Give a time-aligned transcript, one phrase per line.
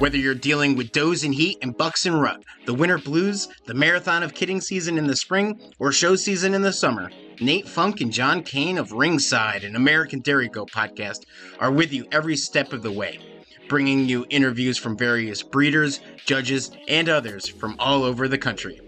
[0.00, 3.74] Whether you're dealing with does and heat and bucks and rut, the winter blues, the
[3.74, 8.00] marathon of kidding season in the spring, or show season in the summer, Nate Funk
[8.00, 11.26] and John Kane of Ringside an American Dairy Goat podcast
[11.58, 13.20] are with you every step of the way,
[13.68, 18.80] bringing you interviews from various breeders, judges, and others from all over the country.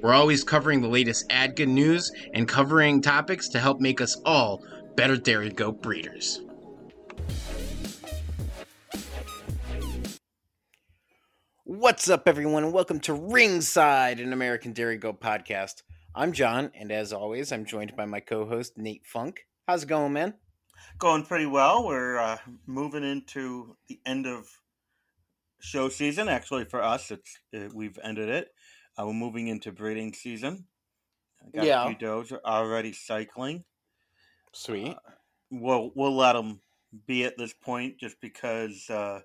[0.00, 4.64] We're always covering the latest ADGA news and covering topics to help make us all
[4.94, 6.42] better dairy goat breeders.
[11.72, 12.72] What's up, everyone?
[12.72, 15.82] Welcome to Ringside, an American Dairy Goat podcast.
[16.16, 19.46] I'm John, and as always, I'm joined by my co host, Nate Funk.
[19.68, 20.34] How's it going, man?
[20.98, 21.86] Going pretty well.
[21.86, 24.48] We're uh, moving into the end of
[25.60, 26.28] show season.
[26.28, 28.48] Actually, for us, it's uh, we've ended it.
[28.98, 30.64] Uh, we're moving into breeding season.
[31.54, 31.84] Got Yeah.
[31.84, 33.62] a few does are already cycling.
[34.52, 34.96] Sweet.
[35.52, 36.62] We'll we'll let them
[37.06, 39.20] be at this point, just because uh,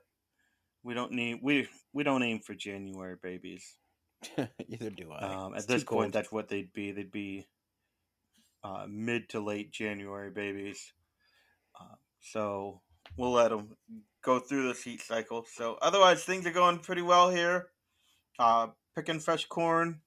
[0.83, 3.77] we don't need we we don't aim for January babies.
[4.37, 5.23] Either do I.
[5.23, 6.13] Um, at too this point, cold.
[6.13, 6.91] that's what they'd be.
[6.91, 7.47] They'd be
[8.63, 10.91] uh, mid to late January babies.
[11.79, 12.81] Uh, so
[13.15, 13.77] we'll let them
[14.21, 15.45] go through this heat cycle.
[15.55, 17.67] So otherwise, things are going pretty well here.
[18.37, 20.01] Uh, picking fresh corn.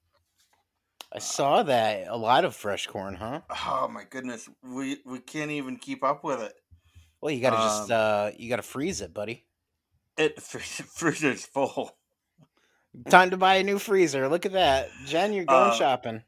[1.10, 2.08] I saw that.
[2.08, 3.40] A lot of fresh corn, huh?
[3.66, 6.52] Oh my goodness, we we can't even keep up with it.
[7.22, 9.47] Well, you gotta just, Um, uh, you gotta freeze it, buddy.
[10.18, 11.92] It freezer's full.
[13.10, 14.28] Time to buy a new freezer.
[14.28, 14.90] Look at that.
[15.04, 16.24] Jen, you're going Uh, shopping.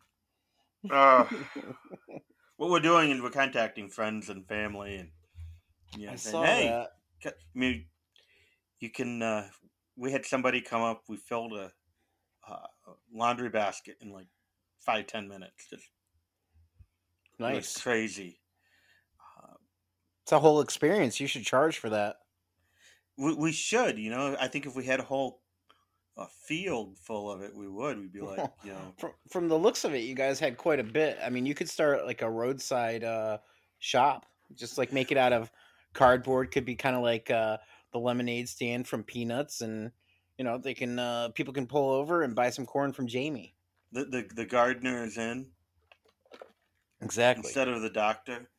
[0.91, 1.27] Uh,
[2.58, 5.11] what we're doing is we're contacting friends and family and
[5.96, 6.91] yeah, I saying, saw hey, that.
[7.27, 7.86] I mean,
[8.80, 9.22] you can.
[9.22, 9.48] Uh,
[9.96, 11.02] we had somebody come up.
[11.08, 11.72] We filled a,
[12.48, 12.66] uh,
[13.14, 14.28] laundry basket in like
[14.80, 15.66] five ten minutes.
[15.70, 15.84] Just
[17.38, 17.74] Nice.
[17.77, 18.41] crazy.
[19.42, 19.55] Uh,
[20.24, 21.20] It's a whole experience.
[21.20, 22.16] You should charge for that.
[23.16, 24.36] We we should, you know.
[24.41, 25.41] I think if we had a whole
[26.16, 27.98] a field full of it, we would.
[27.98, 30.80] We'd be like, you know, From, from the looks of it, you guys had quite
[30.80, 31.19] a bit.
[31.25, 33.39] I mean, you could start like a roadside uh,
[33.79, 35.51] shop, just like make it out of
[35.95, 36.51] cardboard.
[36.51, 37.58] Could be kind of like uh,
[37.92, 39.90] the lemonade stand from Peanuts, and
[40.39, 43.55] you know they can uh, people can pull over and buy some corn from Jamie.
[43.92, 45.46] the the, the gardener is in
[47.02, 47.48] Exactly.
[47.48, 48.51] instead of the doctor.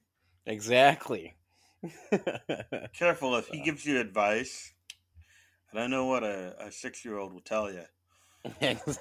[0.47, 1.35] exactly.
[2.93, 4.73] Careful if he gives you advice.
[5.73, 7.83] I don't know what a, a six year old will tell you.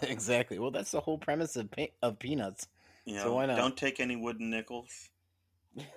[0.02, 0.58] exactly.
[0.58, 2.68] Well, that's the whole premise of pe- of Peanuts.
[3.04, 3.56] You know, So why not?
[3.56, 5.10] don't take any wooden nickels.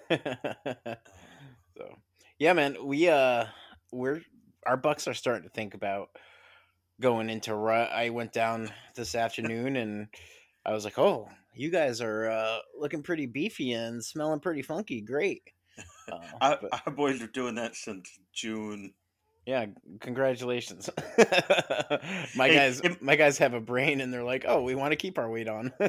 [0.11, 1.95] so
[2.37, 3.45] yeah man we uh
[3.91, 4.21] we're
[4.67, 6.09] our bucks are starting to think about
[7.01, 10.07] going into rut i went down this afternoon and
[10.65, 15.01] i was like oh you guys are uh looking pretty beefy and smelling pretty funky
[15.01, 15.41] great
[16.11, 18.93] uh, Our, but, our boys are doing that since June.
[19.45, 19.65] yeah
[19.99, 20.89] congratulations
[22.35, 24.91] my Hey, guys if- my guys have a brain and they're like oh we want
[24.91, 25.71] to keep our weight on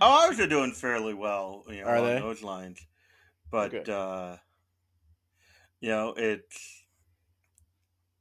[0.00, 2.20] Oh, ours are doing fairly well, you know, Are along they?
[2.20, 2.80] those lines.
[3.50, 3.90] But Good.
[3.90, 4.36] uh,
[5.82, 6.82] you know, it's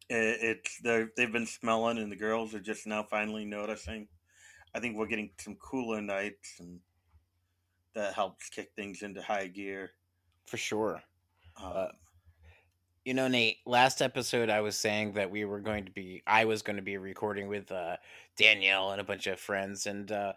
[0.09, 4.09] it, it's they they've been smelling, and the girls are just now finally noticing.
[4.75, 6.81] I think we're getting some cooler nights, and
[7.95, 9.91] that helps kick things into high gear.
[10.51, 11.01] For sure
[11.61, 11.87] Um, Uh,
[13.03, 16.45] You know, Nate, last episode I was saying that we were going to be I
[16.45, 17.97] was going to be recording with uh
[18.37, 20.33] Danielle and a bunch of friends and uh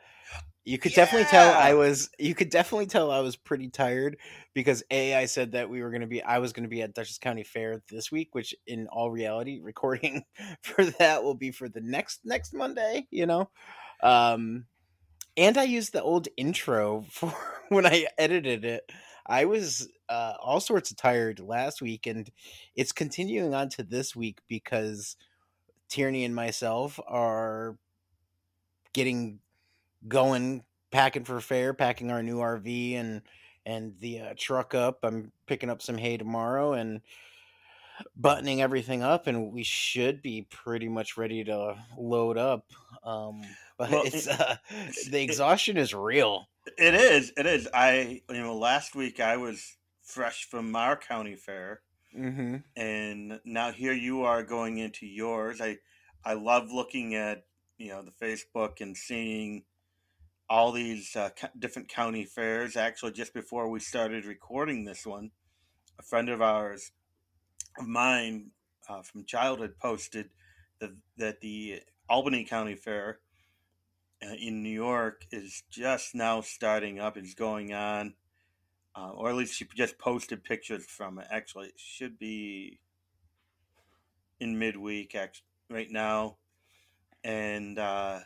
[0.65, 4.17] you could definitely tell I was you could definitely tell I was pretty tired
[4.55, 6.83] because A I said that we were going to be I was going to be
[6.83, 10.25] at Dutchess County Fair this week, which in all reality recording
[10.63, 13.51] for that will be for the next next Monday, you know.
[14.03, 14.67] Um
[15.37, 17.35] and I used the old intro for
[17.69, 18.91] when I edited it.
[19.27, 22.31] I was uh, all sorts of tired last week, and
[22.77, 25.17] it's continuing on to this week because
[25.89, 27.77] Tierney and myself are
[28.93, 29.41] getting
[30.07, 33.23] going, packing for fair, packing our new RV and
[33.67, 34.99] and the uh, truck up.
[35.03, 37.01] I'm picking up some hay tomorrow and
[38.17, 42.67] buttoning everything up, and we should be pretty much ready to load up.
[43.03, 43.43] Um,
[43.79, 44.57] but Well, it's uh,
[45.11, 46.49] the exhaustion is real.
[46.79, 47.33] It is.
[47.37, 47.69] It is.
[47.75, 51.81] I you know last week I was fresh from our county fair,
[52.17, 52.57] Mm-hmm.
[52.77, 55.61] and now here you are going into yours.
[55.61, 55.79] I
[56.25, 57.45] I love looking at
[57.79, 59.65] you know the Facebook and seeing
[60.49, 62.77] all these uh, different county fairs.
[62.77, 65.31] Actually, just before we started recording this one,
[65.99, 66.93] a friend of ours,
[67.79, 68.51] of mine
[68.89, 70.31] uh, from childhood, posted
[70.81, 73.19] that that the Albany County Fair
[74.39, 77.17] in New York is just now starting up.
[77.17, 78.15] It's going on.
[78.95, 81.27] uh, or at least she just posted pictures from it.
[81.31, 82.79] Actually, it should be
[84.41, 85.15] in midweek.
[85.15, 86.37] Actually, right now,
[87.25, 88.21] and uh,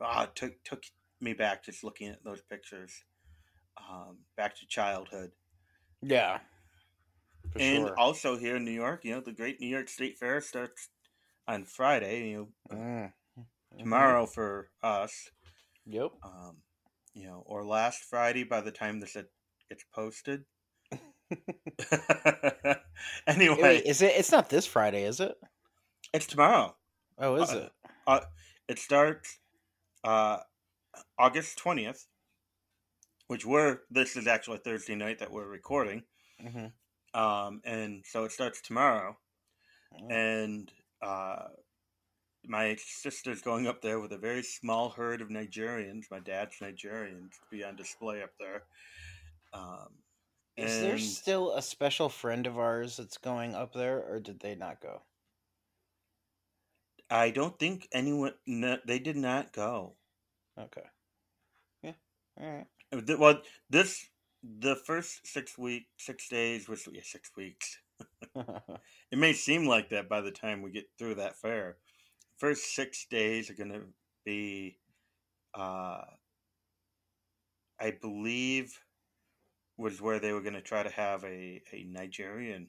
[0.00, 0.84] it took took
[1.20, 3.04] me back just looking at those pictures,
[3.78, 5.32] um, back to childhood.
[6.02, 6.40] Yeah.
[7.58, 7.98] And sure.
[7.98, 10.88] also here in New York, you know, the Great New York State Fair starts
[11.48, 12.30] on Friday.
[12.30, 12.36] You
[12.70, 13.12] know, Mm.
[13.78, 15.30] Tomorrow for us.
[15.86, 16.10] Yep.
[16.22, 16.58] Um,
[17.14, 19.30] you know, or last Friday by the time this it
[19.68, 20.44] gets posted.
[23.26, 24.12] anyway, Wait, is it?
[24.16, 25.34] It's not this Friday, is it?
[26.12, 26.74] it's tomorrow.
[27.18, 27.72] Oh, is Uh, it?
[28.06, 28.20] Uh,
[28.68, 29.38] it starts
[30.04, 30.38] uh,
[31.18, 32.06] August twentieth,
[33.28, 36.02] which we're this is actually Thursday night that we're recording,
[36.42, 37.20] Mm-hmm.
[37.20, 39.16] um, and so it starts tomorrow.
[40.08, 40.70] And
[41.02, 41.48] uh,
[42.46, 46.10] my sister's going up there with a very small herd of Nigerians.
[46.10, 48.62] My dad's Nigerians to be on display up there.
[49.52, 49.88] Um,
[50.56, 54.54] Is there still a special friend of ours that's going up there, or did they
[54.54, 55.02] not go?
[57.10, 58.34] I don't think anyone.
[58.46, 59.94] No, they did not go.
[60.58, 60.86] Okay.
[61.82, 61.92] Yeah.
[62.40, 63.18] All right.
[63.18, 64.06] Well, this
[64.42, 67.78] the first six week six days was yeah six weeks.
[69.12, 71.76] It may seem like that by the time we get through that fair.
[72.40, 73.82] First six days are going to
[74.24, 74.78] be,
[75.54, 76.00] uh,
[77.78, 78.78] I believe,
[79.76, 82.68] was where they were going to try to have a, a Nigerian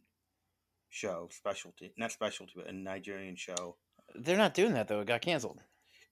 [0.89, 3.77] show specialty, not specialty, but a Nigerian show.
[4.13, 4.99] They're not doing that though.
[4.99, 5.61] It got canceled.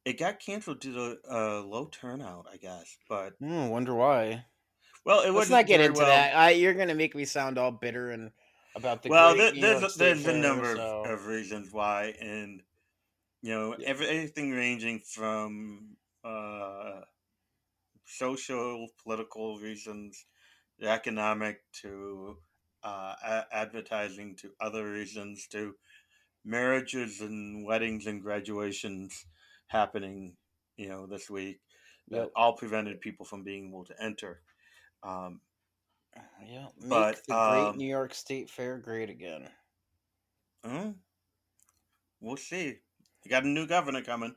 [0.05, 2.95] It got canceled due to a low turnout, I guess.
[3.09, 4.45] But Hmm, wonder why.
[5.05, 6.33] well, it Let's wasn't not get into well- that.
[6.33, 8.31] I, you're gonna make me sound all bitter and
[8.73, 9.09] about the.
[9.09, 12.61] well, great there, there's a, there's a number so- of, of reasons why, and
[13.41, 13.85] you know, Yeah.
[13.85, 17.01] every, everything ranging from uh,
[18.05, 20.25] social, political reasons,
[20.81, 22.41] economic to
[22.83, 25.75] uh, a- advertising to other reasons to
[26.45, 29.27] marriages and weddings and graduations
[29.67, 30.37] happening,
[30.77, 31.61] you know, this week.
[32.11, 32.33] that Yep.
[32.35, 34.43] all prevented people from being able to enter.
[35.03, 35.41] Um,
[36.41, 39.51] Yeah, make But, the um, great New York State Fair great again.
[40.63, 40.91] uh,
[42.21, 42.79] we'll see.
[43.23, 44.35] You got a new governor coming.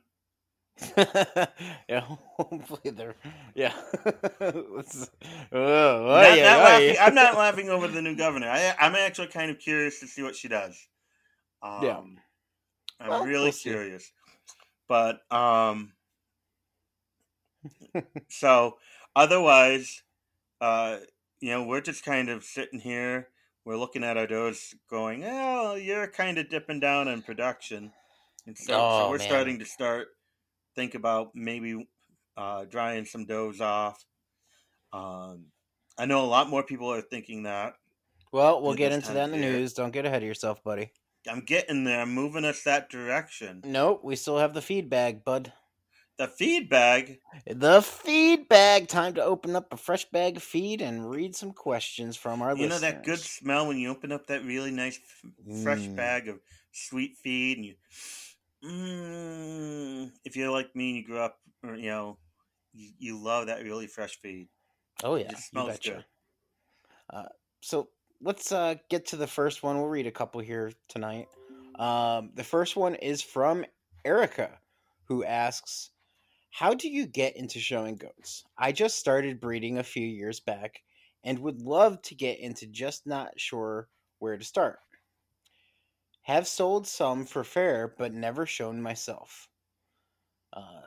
[0.97, 2.01] yeah,
[2.37, 3.15] hopefully they're
[3.53, 3.73] yeah.
[4.39, 5.09] Let's-
[5.51, 6.63] oh, Not- oy, not oy.
[6.63, 8.49] laughing- I'm not laughing over the new governor.
[8.49, 10.87] I, I'm actually kind of curious to see what she does.
[11.61, 12.01] Um, Yeah.
[12.99, 13.69] I'm Well, really we'll see.
[13.69, 14.11] curious.
[14.87, 15.93] But um,
[18.29, 18.77] so
[19.15, 20.03] otherwise,
[20.61, 20.97] uh,
[21.39, 23.29] you know, we're just kind of sitting here.
[23.65, 27.93] We're looking at our doors, going, "Oh, you're kind of dipping down in production,"
[28.45, 29.27] and so, so Oh, we're man.
[29.27, 30.07] starting to start
[30.75, 31.87] think about maybe
[32.35, 34.03] uh, drying some does off.
[34.91, 35.45] Um,
[35.97, 37.73] I know a lot more people are thinking that.
[38.31, 39.73] Well, we'll get into that in the news.
[39.73, 40.91] Don't get ahead of yourself, buddy.
[41.29, 42.01] I'm getting there.
[42.01, 43.61] I'm moving us that direction.
[43.63, 45.53] Nope, we still have the feed bag, bud.
[46.17, 47.19] The feed bag?
[47.47, 48.87] The feed bag.
[48.87, 52.55] Time to open up a fresh bag of feed and read some questions from our
[52.55, 55.95] You know that good smell when you open up that really nice, f- fresh Mm.
[55.95, 56.39] bag of
[56.71, 57.75] sweet feed, and you,
[58.63, 62.19] mm, if you're like me and you grew up, or, you know,
[62.73, 64.49] you, you love that really fresh feed.
[65.03, 66.03] Oh It yeah, you smells betcha.
[66.03, 66.05] good.
[67.09, 67.29] Uh,
[67.61, 67.89] so
[68.21, 69.77] let's uh, get to the first one.
[69.77, 71.27] We'll read a couple here tonight.
[71.75, 73.65] Um, the first one is from
[74.05, 74.59] Erica,
[75.05, 75.91] who asks,
[76.51, 78.45] "How do you get into showing goats?
[78.57, 80.83] I just started breeding a few years back,
[81.23, 82.67] and would love to get into.
[82.67, 84.79] Just not sure where to start.
[86.23, 89.47] Have sold some for fair, but never shown myself.
[90.51, 90.81] Uh,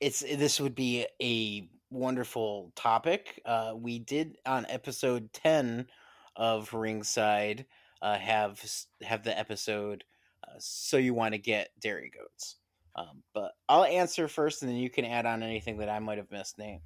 [0.00, 3.40] it's this would be a wonderful topic.
[3.46, 5.88] Uh, we did on episode ten
[6.36, 7.66] of Ringside
[8.02, 8.64] uh, have
[9.02, 10.04] have the episode.
[10.46, 12.56] Uh, so you want to get dairy goats,
[12.96, 16.18] um, but I'll answer first, and then you can add on anything that I might
[16.18, 16.82] have missed, Nate.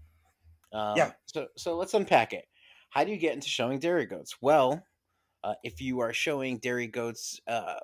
[0.73, 1.13] Um, Yeah.
[1.27, 2.47] So so let's unpack it.
[2.91, 4.41] How do you get into showing dairy goats?
[4.41, 4.85] Well,
[5.45, 7.77] uh, if you are showing dairy goats uh,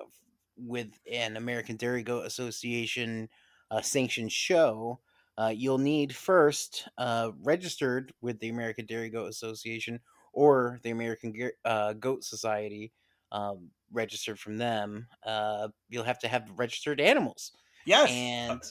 [0.57, 3.29] with an American Dairy Goat Association
[3.71, 4.99] uh, sanctioned show,
[5.37, 9.99] uh, you'll need first uh, registered with the American Dairy Goat Association
[10.31, 12.91] or the American Ge- uh, Goat Society,
[13.31, 15.07] um, registered from them.
[15.25, 17.51] Uh, you'll have to have registered animals.
[17.85, 18.11] Yes.
[18.11, 18.61] And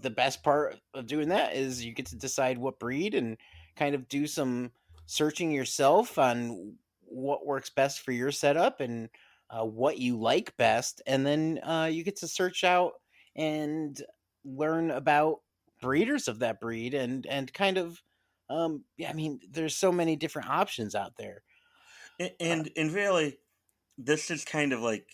[0.00, 3.36] the best part of doing that is you get to decide what breed and
[3.76, 4.72] kind of do some
[5.06, 6.76] searching yourself on
[7.16, 9.08] what works best for your setup and
[9.50, 11.02] uh, what you like best.
[11.06, 12.94] And then uh, you get to search out
[13.34, 14.00] and
[14.44, 15.40] learn about
[15.80, 18.02] breeders of that breed and, and kind of,
[18.48, 21.42] um, yeah, I mean, there's so many different options out there.
[22.20, 23.38] A- and and really,
[23.98, 25.08] this is kind of like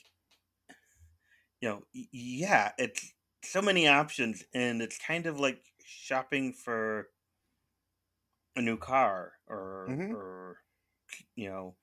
[1.61, 3.13] you know, yeah, it's
[3.45, 7.09] so many options, and it's kind of like shopping for
[8.57, 10.15] a new car or Mhm.
[10.15, 10.59] or
[11.37, 11.77] you know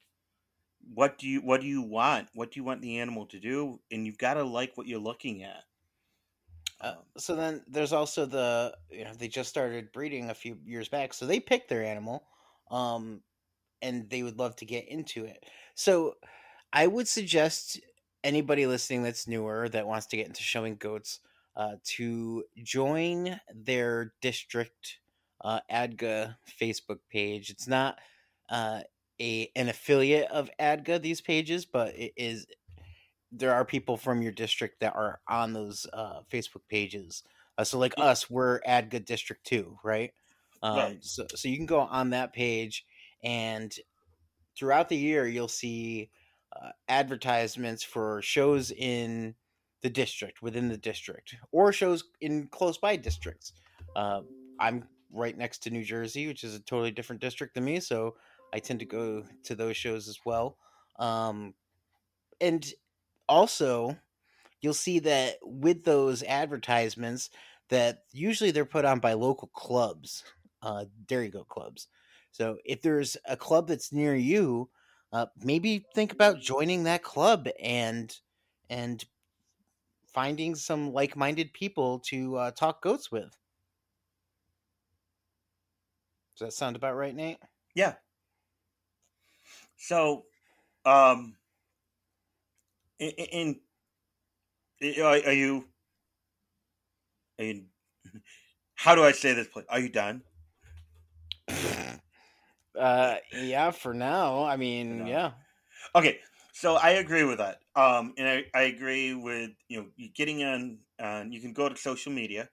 [0.82, 3.80] what do you what do you want what do you want the animal to do
[3.92, 5.64] and you've got to like what you're looking at
[6.82, 10.58] Uh, um, so then there's also the you know they just started breeding a few
[10.66, 12.28] years back, so they pick their animal,
[12.72, 13.22] um,
[13.82, 15.46] and they would love to get into it.
[15.76, 16.16] So
[16.74, 17.80] I would suggest
[18.24, 21.22] anybody listening that's newer that wants to get into showing goats
[21.56, 25.00] uh, to join their district
[25.42, 27.50] uh, ADGA Facebook page.
[27.50, 28.00] It's not
[28.50, 28.82] uh,
[29.22, 32.48] a an affiliate of ADGA these pages, but it is
[33.32, 37.24] there are people from your district that are on those uh, Facebook pages.
[37.58, 38.06] Uh, so like Yeah.
[38.06, 40.14] us, we're ADGA District Two, right?
[40.64, 41.04] Um, Right.
[41.04, 42.86] So so you can go on that page,
[43.24, 43.74] and
[44.58, 46.12] throughout the year you'll see
[46.56, 49.36] uh, advertisements for shows in
[49.82, 53.54] the district within the district or shows in close by districts.
[53.96, 54.22] Uh,
[54.60, 58.16] I'm right next to New Jersey, which is a totally different district than me, so
[58.54, 60.58] I tend to go to those shows as well.
[60.98, 61.54] Um,
[62.42, 62.66] and
[63.28, 63.98] also
[64.62, 67.30] you'll see that with those advertisements
[67.70, 70.24] that usually they're put on by local clubs
[70.62, 71.88] uh dairy goat clubs.
[72.32, 74.70] So if there's a club that's near you
[75.14, 78.16] uh maybe think about joining that club and
[78.70, 79.04] and
[80.14, 83.38] finding some like-minded people to uh, talk goats with.
[86.38, 87.38] Does that sound about right nate?
[87.76, 87.96] Yeah
[89.80, 90.26] so
[90.86, 91.36] um
[93.00, 93.60] in, in,
[94.82, 95.66] in are, are you
[97.40, 97.66] are you
[98.76, 99.66] how do i say this please?
[99.70, 100.22] are you done
[102.78, 105.32] uh yeah for now i mean yeah
[105.96, 106.20] Okay,
[106.54, 107.62] so I agree with that.
[107.76, 110.80] Um, and I, I agree with you know you getting on.
[111.00, 112.50] on you can go to social media,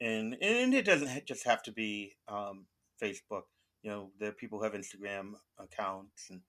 [0.00, 2.66] and and it doesn't just have to be um,
[3.02, 3.44] Facebook.
[3.86, 6.40] You know, there are people who have Instagram accounts, and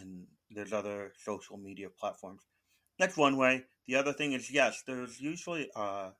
[0.00, 2.42] and there's other social media platforms.
[3.00, 3.64] That's one way.
[3.88, 6.10] The other thing is yes, there's usually uh,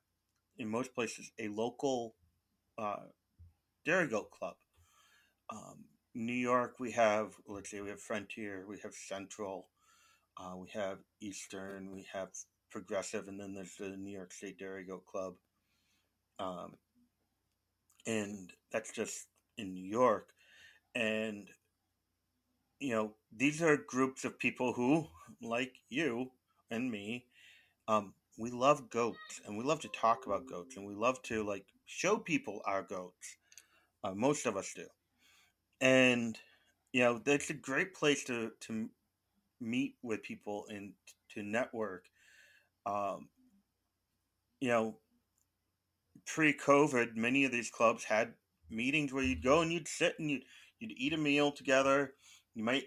[0.57, 2.15] in most places a local
[2.77, 3.05] uh,
[3.85, 4.55] dairy goat club.
[5.49, 9.69] Um, New York, we have let's say we have Frontier, we have Central,
[10.35, 12.27] uh, we have Eastern, we have
[12.69, 15.35] Progressive, and then there's the New York State Dairy Goat Club,
[16.37, 16.73] um,
[18.05, 20.32] and that's just in New York.
[20.95, 21.49] And
[22.79, 25.07] you know, these are groups of people who,
[25.41, 26.31] like you
[26.71, 27.25] and me,
[27.87, 31.43] um, we love goats, and we love to talk about goats, and we love to
[31.43, 33.37] like show people our goats.
[34.03, 34.85] Uh, most of us do
[35.81, 36.39] and
[36.93, 38.89] you know that's a great place to to
[39.61, 40.93] meet with people and
[41.29, 42.05] to network
[42.85, 43.29] um
[44.61, 44.97] you know
[46.25, 48.33] pre-covid many of these clubs had
[48.69, 50.43] meetings where you'd go and you'd sit and you'd,
[50.83, 52.13] you'd eat a meal together
[52.53, 52.85] you might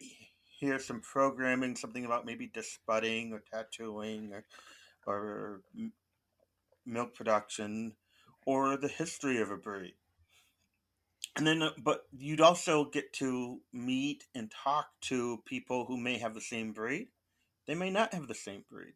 [0.59, 4.45] hear some programming something about maybe disbudding or tattooing or
[5.07, 5.61] or
[6.85, 7.93] milk production
[8.47, 9.95] or the history of a breed.
[11.37, 16.19] And then uh, but you'd also get to meet and talk to people who may
[16.19, 17.09] have the same breed.
[17.67, 18.95] They may not have the same breed.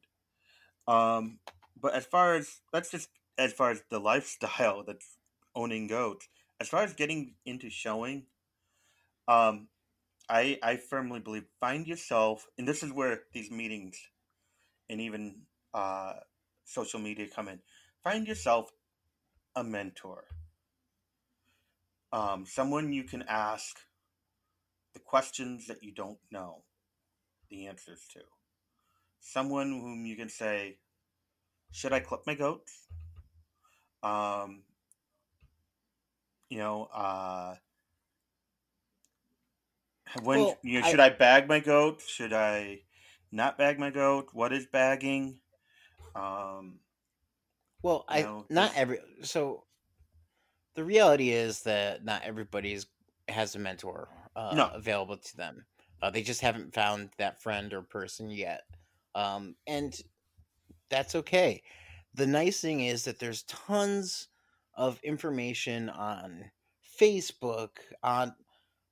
[0.89, 1.41] Um
[1.81, 5.19] but as far as that's just as far as the lifestyle that's
[5.55, 6.29] owning goats.
[6.59, 8.25] As far as getting into showing
[9.31, 9.69] um
[10.29, 13.97] i i firmly believe find yourself and this is where these meetings
[14.89, 15.43] and even
[15.75, 16.15] uh
[16.65, 17.61] social media come in
[18.03, 18.71] find yourself
[19.57, 20.25] a mentor
[22.13, 23.79] um, someone you can ask
[24.95, 26.63] the questions that you don't know
[27.51, 28.21] the answers to.
[29.21, 30.79] Someone whom you can say,
[31.71, 32.89] "Should I clip my goats?"
[34.03, 34.65] Um,
[36.49, 37.57] you know, uh,
[40.23, 42.03] when Well, you know, I- should I bag my goat?
[42.07, 42.83] Should I
[43.31, 44.31] not bag my goat?
[44.33, 45.41] What is bagging?
[46.15, 46.81] Um,
[47.83, 49.67] Well, I know, not every so
[50.75, 52.79] the reality is that not everybody
[53.29, 54.71] has a mentor uh, No.
[54.73, 55.67] available to them.
[56.03, 58.63] Uh, they just haven't found that friend or person yet,
[59.15, 60.01] um, and
[60.89, 61.63] that's okay.
[62.15, 64.29] The nice thing is that there's tons
[64.75, 66.51] of information on
[67.01, 68.35] Facebook, on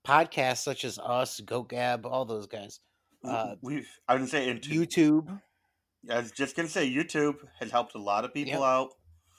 [0.09, 2.81] podcasts such as us, GoGab, all those guys,
[3.25, 5.41] uh, we've I would say into YouTube.
[6.11, 8.61] I was just gonna say YouTube has helped a lot of people Yep.
[8.63, 8.91] out.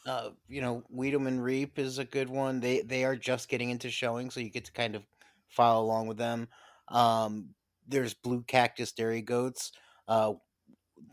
[0.06, 2.60] uh, you know, Weed 'Em and Reap is a good one.
[2.60, 5.04] They they are just getting into showing, so you get to kind of
[5.48, 6.48] follow along with them.
[6.90, 7.56] Um,
[7.88, 9.72] there's Blue Cactus Dairy Goats.
[10.08, 10.34] Uh,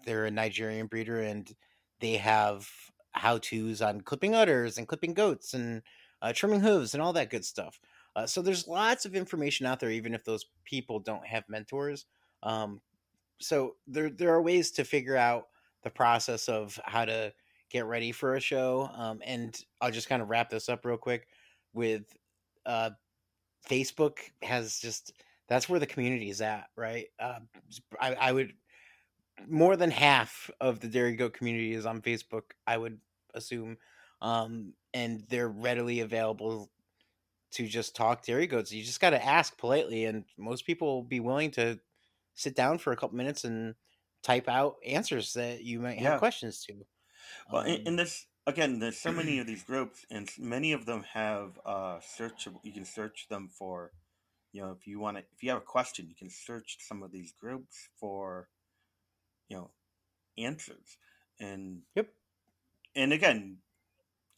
[0.05, 1.51] they're a Nigerian breeder, and
[2.01, 2.69] they have
[3.13, 5.83] how tos on clipping udders and clipping goats and
[6.23, 7.81] uh, trimming hooves and all that good stuff.
[8.17, 12.07] Uh, so there's lots of information out there, even if those people don't have mentors.
[12.43, 12.81] Um,
[13.39, 15.49] so there there are ways to figure out
[15.85, 17.33] the process of how to
[17.71, 18.89] get ready for a show.
[18.95, 21.29] Um, and I'll just kind of wrap this up real quick
[21.75, 22.05] with
[22.65, 22.91] uh,
[23.69, 25.13] Facebook has just
[25.47, 27.07] that's where the community is at, right?
[27.21, 27.41] Uh,
[28.01, 28.55] I, I would
[29.47, 32.53] more than half of the Dairy Goat community is on Facebook.
[32.67, 32.99] I would
[33.35, 33.77] assume,
[34.23, 36.71] um, and they're readily available
[37.57, 38.73] to just talk dairy goats.
[38.73, 41.81] You just got to ask politely, and most people will be willing to
[42.35, 43.75] sit down for a couple minutes and
[44.23, 46.19] type out answers that you might have Yeah.
[46.19, 46.87] questions to.
[47.51, 50.87] Well, in, Um, in this again, there's so many of these groups, and many of
[50.87, 52.61] them have uh, searchable.
[52.63, 53.93] You can search them for,
[54.53, 57.03] you know, if you want to, if you have a question, you can search some
[57.03, 58.51] of these groups for,
[59.49, 59.71] you know,
[60.39, 60.99] answers.
[61.41, 62.13] And Yep.
[62.95, 63.63] and again,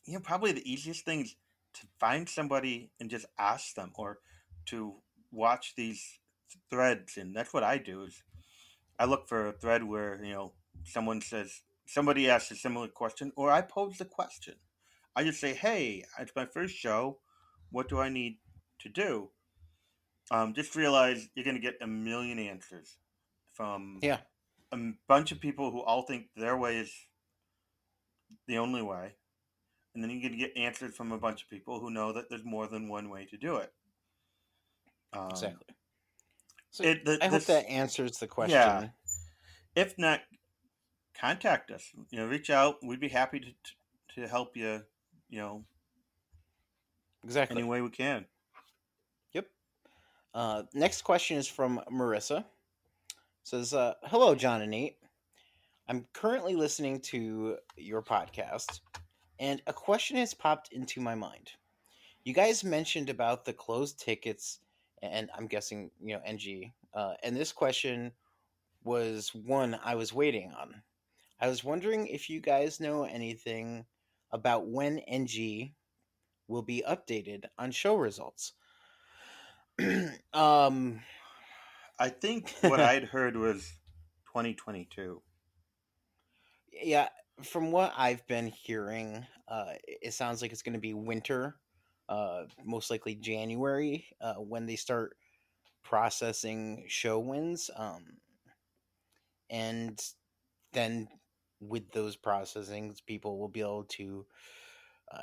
[0.05, 1.37] you know, probably the easiest thing is
[1.81, 4.19] to find somebody and just ask them, or
[4.67, 4.97] to
[5.33, 6.19] watch these
[6.71, 8.05] threads, and that's what I do.
[8.05, 8.23] Is
[8.99, 10.53] I look for a thread where you know
[10.85, 14.55] someone says somebody asks a similar question, or I pose the question.
[15.17, 17.19] I just say, "Hey, it's my first show.
[17.71, 18.39] What do I need
[18.81, 19.31] to do?"
[20.31, 22.99] Um, just realize you're going to get a million answers
[23.55, 24.19] from yeah,
[24.73, 26.93] a bunch of people who all think their way is
[28.47, 29.15] the only way,
[29.99, 32.45] and then you can get answers from a bunch of people who know that there's
[32.45, 33.73] more than one way to do it.
[35.13, 35.75] Um, exactly.
[36.71, 38.57] So it- the- I hope this- that answers the question.
[38.59, 38.91] Yeah.
[39.75, 40.21] if not
[41.15, 43.53] contact us you know reach out we'd be happy to
[44.15, 44.85] to help you
[45.29, 45.65] you know
[47.25, 47.59] Exactly.
[47.61, 48.25] any way we can
[49.33, 49.51] Yep.
[50.35, 52.45] Uh, next question is from Marissa.
[53.43, 54.99] says, uh, "Hello, John and Nate.
[55.89, 58.81] I'm currently listening to your podcast,
[59.39, 61.53] and a question has popped into my mind.
[62.25, 64.61] You guys mentioned about the closed tickets,
[65.03, 66.73] and I'm guessing you know NG.
[66.95, 68.13] Uh, and this question
[68.85, 70.83] was one I was waiting on.
[71.41, 73.85] I was wondering if you guys know anything
[74.33, 75.73] about when NG
[76.49, 78.55] will be updated on show results.
[80.33, 81.01] um,
[82.01, 83.75] i think what i'd heard was
[84.27, 85.23] 2022
[86.83, 87.09] yeah,
[87.43, 91.57] from what I've been hearing, uh, it sounds like it's going to be winter,
[92.09, 95.17] uh, most likely January, uh, when they start
[95.85, 97.71] processing show wins.
[97.77, 98.05] Um,
[99.51, 100.01] and
[100.73, 101.09] then
[101.61, 104.27] with those processings, people will be able to
[105.13, 105.23] uh,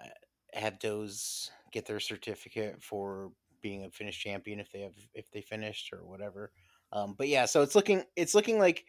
[0.53, 5.41] have those get their certificate for being a finished champion if they have if they
[5.41, 6.51] finished or whatever.
[6.91, 8.85] Um, but yeah, so it's looking it's looking like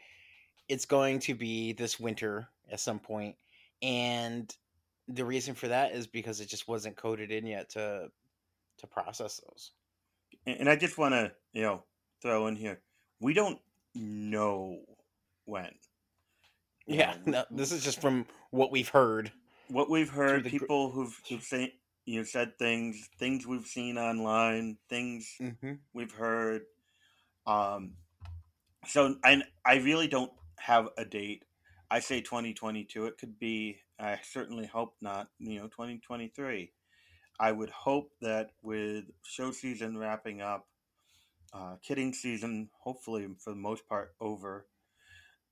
[0.68, 3.36] it's going to be this winter at some point,
[3.82, 4.54] and
[5.08, 8.10] the reason for that is because it just wasn't coded in yet to
[8.78, 9.72] to process those.
[10.46, 11.82] and, i just want to you know
[12.22, 12.80] throw in here
[13.20, 13.58] we don't
[13.94, 14.78] know
[15.44, 15.72] when
[16.86, 19.30] Yeah, know, no, this is just from what we've heard.
[19.68, 21.74] what we've heard gr- people who've, who've say,
[22.04, 26.62] you know, said things things we've seen online things hmm we've heard.
[27.46, 27.94] Um,
[28.86, 31.44] so I I really don't have a date.
[31.90, 33.06] I say 2022.
[33.06, 33.78] It could be.
[33.98, 35.28] I certainly hope not.
[35.38, 36.72] You know, 2023.
[37.38, 40.66] I would hope that with show season wrapping up,
[41.52, 44.66] uh, kidding season hopefully for the most part over,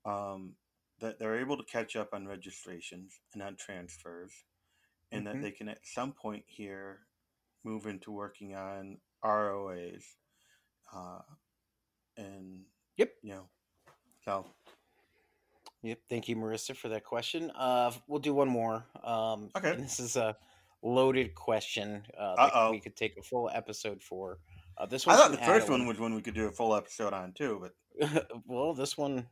[0.05, 0.57] um,
[1.01, 4.45] that they're able to catch up on registrations and on transfers,
[5.13, 5.31] and Mhm.
[5.33, 7.07] that they can at some point here
[7.65, 10.17] move into working on ROAs,
[10.93, 11.23] uh,
[12.17, 13.13] and Yep.
[13.23, 13.51] you know,
[14.25, 14.47] so
[15.85, 15.99] Yep.
[16.09, 17.51] Thank you, Marissa, for that question.
[17.51, 18.87] Uh, we'll do one more.
[19.05, 19.77] Um, Okay.
[19.77, 20.35] this is a
[20.83, 24.39] loaded question uh, we could take a full episode for.
[24.79, 27.13] Uh, this I thought the first one was one we could do a full episode
[27.13, 27.61] on too,
[28.01, 29.27] but well, this one,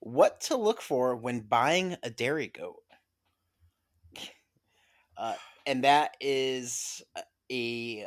[0.00, 2.82] what to look for when buying a dairy goat,
[5.18, 5.34] uh,
[5.66, 7.02] and that is
[7.52, 8.06] a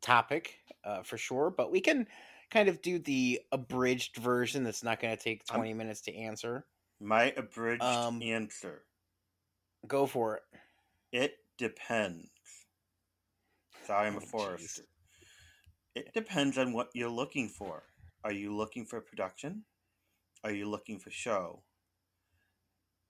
[0.00, 1.50] topic uh, for sure.
[1.50, 2.06] But we can
[2.52, 4.62] kind of do the abridged version.
[4.62, 6.64] That's not going to take I'm- twenty minutes to answer.
[7.02, 8.84] My abridged Um, answer
[9.86, 10.42] Go for it.
[11.10, 12.30] it depends.
[13.86, 14.84] Sorry, I'm a Oh, forester.
[15.94, 17.82] It depends on what you're looking for.
[18.24, 19.64] Are you looking for production?
[20.44, 21.64] Are you looking for show?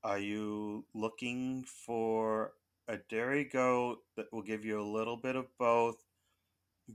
[0.02, 2.54] Are you looking for
[2.88, 6.02] a dairy goat that will give you a little bit of both,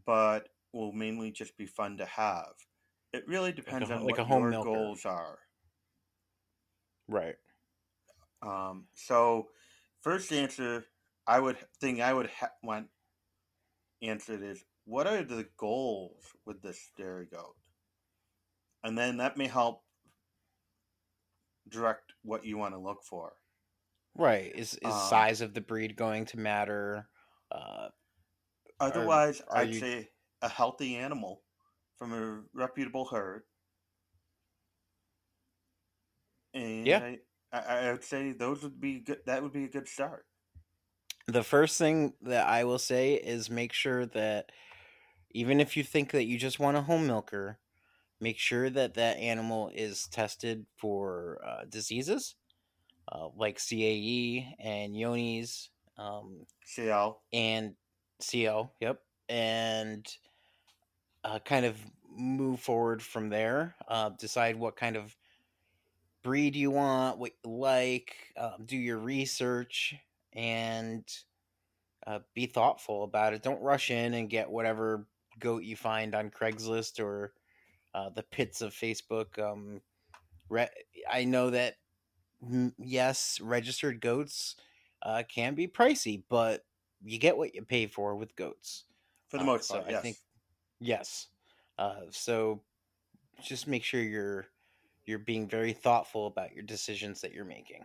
[0.05, 2.53] but will mainly just be fun to have?
[3.13, 4.69] It really depends ho- on like a what home your milker.
[4.69, 5.39] goals are.
[7.07, 7.35] Right.
[8.41, 9.47] Um, so
[10.01, 10.85] first answer
[11.25, 12.87] I would thing I would ha- want
[14.01, 17.55] answered is what are the goals with this dairy goat,
[18.83, 19.83] and then that may help
[21.69, 23.33] direct what you want to look for.
[24.15, 24.53] Right.
[24.55, 27.09] Is is Um, size of the breed going to matter?
[27.51, 27.89] Uh,
[28.79, 31.43] Otherwise, are I'd you- say a healthy animal
[31.97, 33.43] from a reputable herd.
[36.53, 37.15] And Yeah.
[37.51, 39.19] I, I, would say those would be good.
[39.25, 40.25] That would be a good start.
[41.27, 44.51] the first thing that I will say is make sure that
[45.31, 47.59] even if you think that you just want a home milker,
[48.19, 52.35] make sure that that animal is tested for uh, diseases
[53.11, 57.21] uh, like CAE and Johne's um, CL.
[57.33, 57.75] and
[58.19, 58.71] CO.
[58.81, 60.05] Yep, and
[61.23, 61.77] uh, kind of
[62.15, 63.75] move forward from there.
[63.87, 65.15] Uh, decide what kind of
[66.27, 69.95] breed you want, what you like, um, do your research,
[70.33, 71.05] and
[72.05, 73.43] uh, be thoughtful about it.
[73.43, 75.07] Don't rush in and get whatever
[75.39, 77.33] goat you find on Craigslist or
[77.93, 79.39] uh, the pits of Facebook.
[79.39, 79.81] Um,
[80.49, 80.69] re-
[81.09, 81.77] I know that
[82.43, 84.55] mm, yes, registered goats
[85.03, 86.65] uh, can be pricey, but
[87.03, 88.85] you get what you pay for with goats.
[89.29, 90.19] For the Uh, most so part, I think
[90.79, 91.29] yes.
[91.77, 92.63] Uh, so
[93.41, 94.47] just make sure you're
[95.07, 97.83] you're being very thoughtful about your decisions that you're making.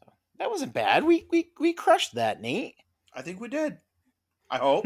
[0.00, 1.04] So that wasn't bad.
[1.04, 2.76] We we we crushed that, Nate.
[3.12, 3.78] I think we did.
[4.50, 4.84] I hope.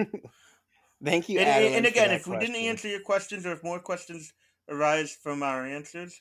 [1.04, 1.38] Thank you.
[1.40, 4.32] and- Adeline, and again, if we didn't answer your questions or if more questions
[4.68, 6.20] arise from our answers,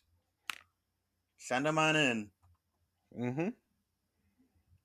[1.37, 2.29] send them on in.
[3.17, 3.49] Mm-hmm.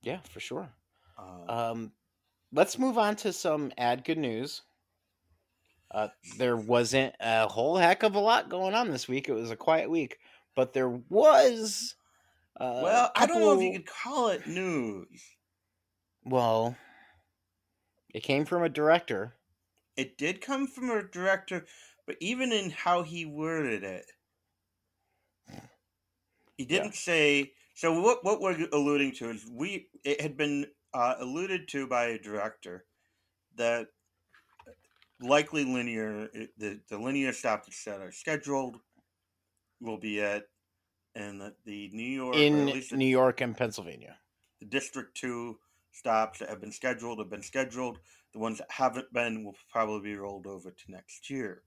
[0.02, 0.68] Yeah, for sure.
[1.18, 1.92] Um, Um,
[2.52, 4.62] let's move on to some ADGA news.
[5.92, 9.28] Uh, there wasn't a whole heck of a lot going on this week.
[9.28, 10.18] It was a quiet week,
[10.56, 11.94] but there was.
[12.58, 15.22] Uh, well, I don't know if you could call it news.
[16.24, 16.76] Well,
[18.14, 19.34] it came from a director.
[19.96, 21.66] It did come from a director,
[22.06, 24.06] but even in how he worded it,
[26.56, 27.52] he didn't say.
[27.74, 32.04] So what what we're alluding to is we it had been uh, alluded to by
[32.06, 32.84] a director
[33.56, 33.88] that
[35.22, 38.80] likely linear the the linear stops that are scheduled
[39.80, 40.44] will be at
[41.14, 44.18] and the, the New York or in at least the- New York and Pennsylvania.
[44.60, 48.00] the District 2 stops that have been scheduled have been scheduled.
[48.32, 51.64] The ones that haven't been will probably be rolled over to next year.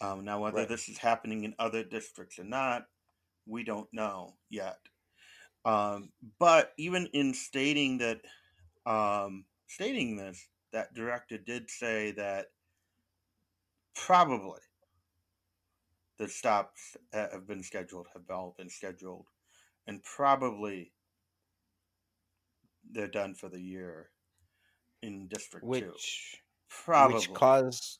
[0.00, 0.68] Um, now, whether Right.
[0.68, 2.86] this is happening in other districts or not,
[3.46, 4.80] we don't know yet.
[5.64, 8.22] Um, but even in stating that,
[8.86, 12.46] um, stating this, that director did say that
[13.94, 14.60] probably
[16.18, 19.26] the stops that have been scheduled have all been scheduled,
[19.86, 20.92] and probably
[22.92, 24.10] they're done for the year
[25.02, 25.68] in District Two.
[25.68, 27.16] which Probably.
[27.16, 27.98] which caused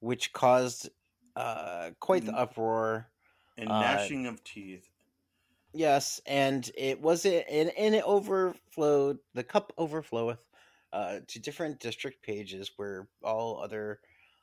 [0.00, 0.88] which caused
[1.36, 3.08] uh quite the uproar
[3.56, 4.88] and uh, gnashing of teeth.
[5.72, 10.38] yes and it was it and, and it overflowed the cup overfloweth
[10.92, 14.00] uh to different district pages where all other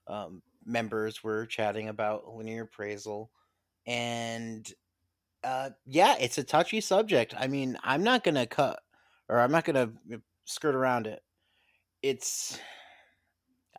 [0.08, 3.32] um members were chatting about linear appraisal
[3.88, 4.74] and
[5.44, 8.80] uh yeah it's a touchy subject i mean i'm not gonna cut
[9.30, 9.92] or i'm not gonna
[10.46, 11.22] skirt around it
[12.02, 12.60] it's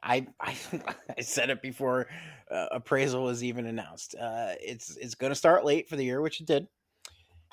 [0.03, 0.57] I, I
[1.19, 2.07] I said it before
[2.51, 4.15] uh, appraisal was even announced.
[4.15, 6.67] Uh, it's it's going to start late for the year, which it did,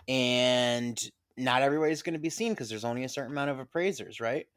[0.07, 0.97] and
[1.37, 4.47] not everybody's going to be seen because there's only a certain amount of appraisers, right?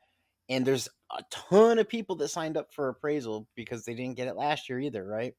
[0.51, 4.29] And there's a ton of people that signed up for appraisal because they didn't get
[4.29, 5.35] it last year either, right?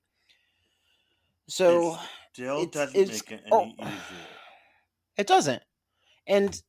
[1.48, 1.98] So
[2.34, 3.84] Still it's- doesn't it's- make it any oh.
[3.86, 3.98] easier.
[5.18, 5.62] It doesn't.
[6.26, 6.60] And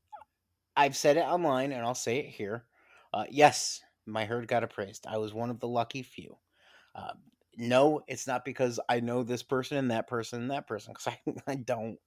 [0.76, 2.66] I've said it online and I'll say it here.
[3.14, 5.06] Uh, yes, my herd got appraised.
[5.08, 6.36] I was one of the lucky few.
[6.94, 7.12] Uh,
[7.56, 11.16] no, it's not because I know this person and that person and that person, because
[11.46, 11.98] I, I don't.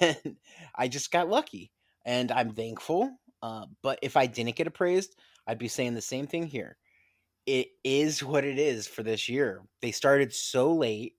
[0.00, 0.36] And
[0.74, 1.72] I just got lucky.
[2.04, 3.10] And I'm thankful.
[3.42, 6.76] Uh, but if I didn't get appraised, I'd be saying the same thing here.
[7.46, 9.62] It is what it is for this year.
[9.80, 11.14] They started so late.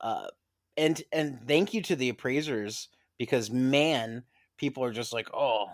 [0.00, 0.28] Uh,
[0.76, 4.22] and and thank you to the appraisers because man,
[4.56, 5.66] people are just like, oh,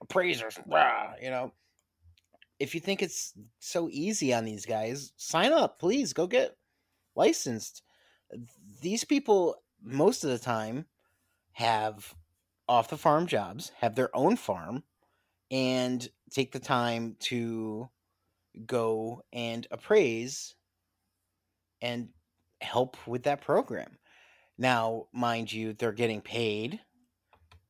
[0.00, 1.52] appraisers, rah, you know.
[2.58, 6.12] If you think it's so easy on these guys, sign up, please.
[6.12, 6.56] Go get
[7.16, 7.82] licensed.
[8.82, 10.84] These people, most of the time,
[11.52, 12.14] have
[12.68, 14.84] off the farm jobs, have their own farm,
[15.50, 17.88] and take the time to
[18.66, 20.54] go and appraise
[21.82, 22.08] and
[22.60, 23.96] help with that program.
[24.58, 26.80] Now, mind you, they're getting paid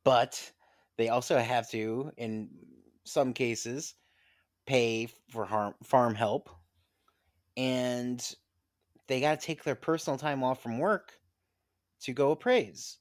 [0.04, 0.52] but
[0.96, 2.48] they also have to, in
[3.04, 3.94] some cases,
[4.66, 6.50] pay for harm, farm help,
[7.56, 8.34] and
[9.06, 11.12] they got to take their personal time off from work
[12.02, 12.98] to go appraise.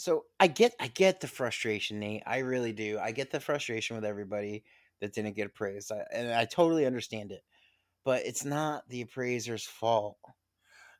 [0.00, 2.22] So I get I get the frustration, Nate.
[2.26, 2.98] I really do.
[2.98, 4.64] I get the frustration with everybody
[5.02, 7.42] that didn't get appraised, I, and I totally understand it.
[8.02, 10.16] But it's not the appraiser's fault.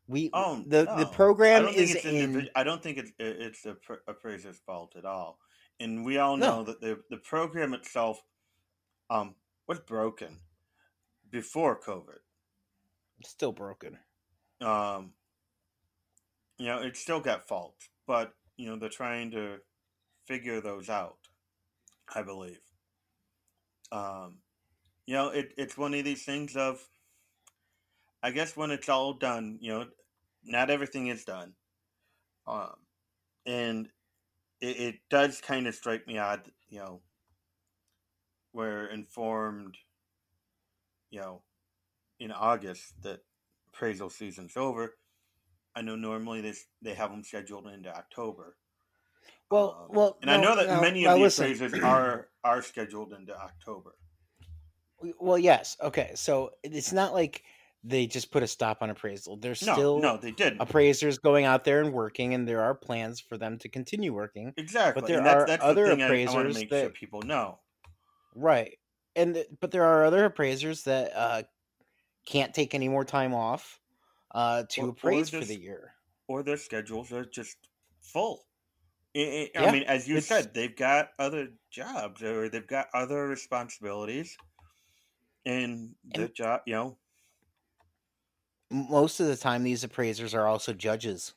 [0.06, 3.78] We Oh the the no, I program is in I don't think it's it's the
[4.06, 5.38] appraiser's fault at all.
[5.78, 8.22] And we all no know that the the program itself
[9.08, 9.34] um
[9.66, 10.40] was broken
[11.30, 12.18] before COVID.
[13.24, 13.98] still broken.
[14.60, 15.12] Um,
[16.58, 19.56] you know, it still got faults, but you know they're trying to
[20.26, 21.16] figure those out.
[22.14, 22.60] I believe.
[23.92, 24.38] Um,
[25.06, 26.86] you know, it, it's one of these things of
[28.22, 29.86] I guess when it's all done, you know,
[30.44, 31.54] not everything is done.
[32.46, 32.74] Um,
[33.46, 33.88] and
[34.60, 37.00] it, it does kind of strike me odd, you know,
[38.52, 39.76] we're informed,
[41.10, 41.42] you know,
[42.18, 43.20] in August that
[43.68, 44.96] appraisal season's over.
[45.74, 48.56] I know normally they they have them scheduled into October.
[49.50, 50.80] Well, Um, well, and I know that no.
[50.80, 51.44] many of the listen.
[51.44, 53.94] appraisers are are scheduled into October.
[55.18, 55.76] Well, yes.
[55.80, 57.42] Okay, so it's not like
[57.82, 59.38] they just put a stop on appraisal.
[59.38, 60.60] There's No, still no, they didn't.
[60.60, 64.52] appraisers going out there and working, and there are plans for them to continue working.
[64.58, 66.68] Exactly, But there that's are that's other the thing I, I want to appraisers make
[66.68, 67.58] sure that people know.
[68.34, 68.78] right,
[69.16, 71.42] and but there are other appraisers that uh,
[72.26, 73.80] can't take any more time off
[74.32, 75.94] uh, to Or or appraise for the year.
[76.28, 77.68] or their schedules are just
[78.00, 78.48] full.
[79.16, 82.88] I, I I Yeah, mean, as you said, they've got other jobs or they've got
[82.94, 84.38] other responsibilities,
[85.44, 86.98] and the and job, you know,
[88.70, 91.34] most of the time these appraisers are also judges,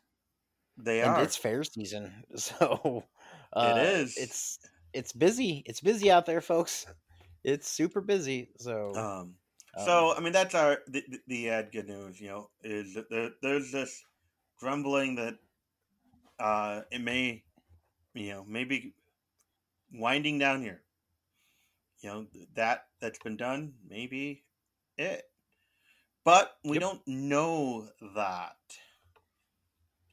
[0.78, 1.18] they and are.
[1.18, 3.04] it's fair season, so
[3.60, 4.16] It uh, is.
[4.16, 4.60] it's
[4.94, 5.64] it's busy.
[5.66, 6.88] It's busy out there, folks.
[7.44, 8.52] It's super busy.
[8.60, 9.38] So Um,
[9.78, 12.20] um, so I mean, that's our the, the ADGA news.
[12.22, 14.06] You know, is that there, there's this
[14.60, 15.36] grumbling that
[16.40, 17.44] uh, it may,
[18.14, 18.94] you know, maybe
[19.94, 20.84] winding down here.
[22.02, 24.44] You know, that that's been done, maybe
[24.98, 25.24] it,
[26.26, 28.58] but we yep, don't know that.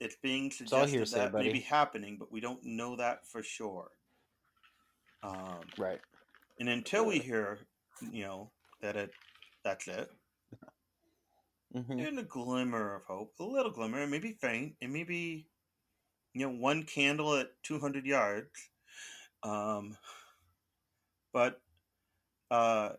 [0.01, 3.43] It's being it's suggested hearsay, that may be happening, but we don't know that for
[3.43, 3.91] sure.
[5.23, 6.01] Um, Right.
[6.59, 7.61] and until we Uh, hear,
[8.01, 9.15] you know, that it
[9.63, 10.11] that's it,
[11.75, 15.05] hmm and a glimmer of hope, a little glimmer, it may be faint, it may
[15.05, 15.51] be,
[16.35, 18.71] you know, one candle at 200 yards,
[19.43, 19.97] um,
[21.33, 21.63] but
[22.51, 22.97] uh,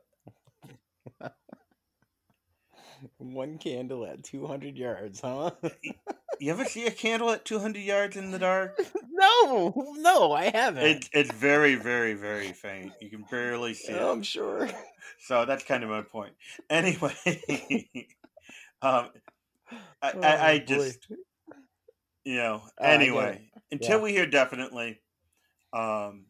[3.17, 5.51] One candle at 200 yards, huh?
[6.41, 8.79] you ever see a candle at 200 yards in the dark?
[9.01, 11.05] no, no, I haven't.
[11.05, 12.95] It's it's very very very faint.
[12.99, 14.11] You can barely see it.
[14.11, 14.69] I'm sure.
[15.19, 16.35] So that's kind of my point.
[16.69, 17.13] Anyway,
[18.81, 19.11] um,
[20.01, 20.59] I, I Oh I boy.
[20.59, 21.09] just
[22.23, 24.01] you know Oh, I anyway until Yeah.
[24.01, 25.01] we hear definitely
[25.73, 26.27] um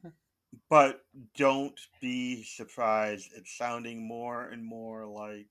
[0.70, 5.50] but don't be surprised it's sounding more and more like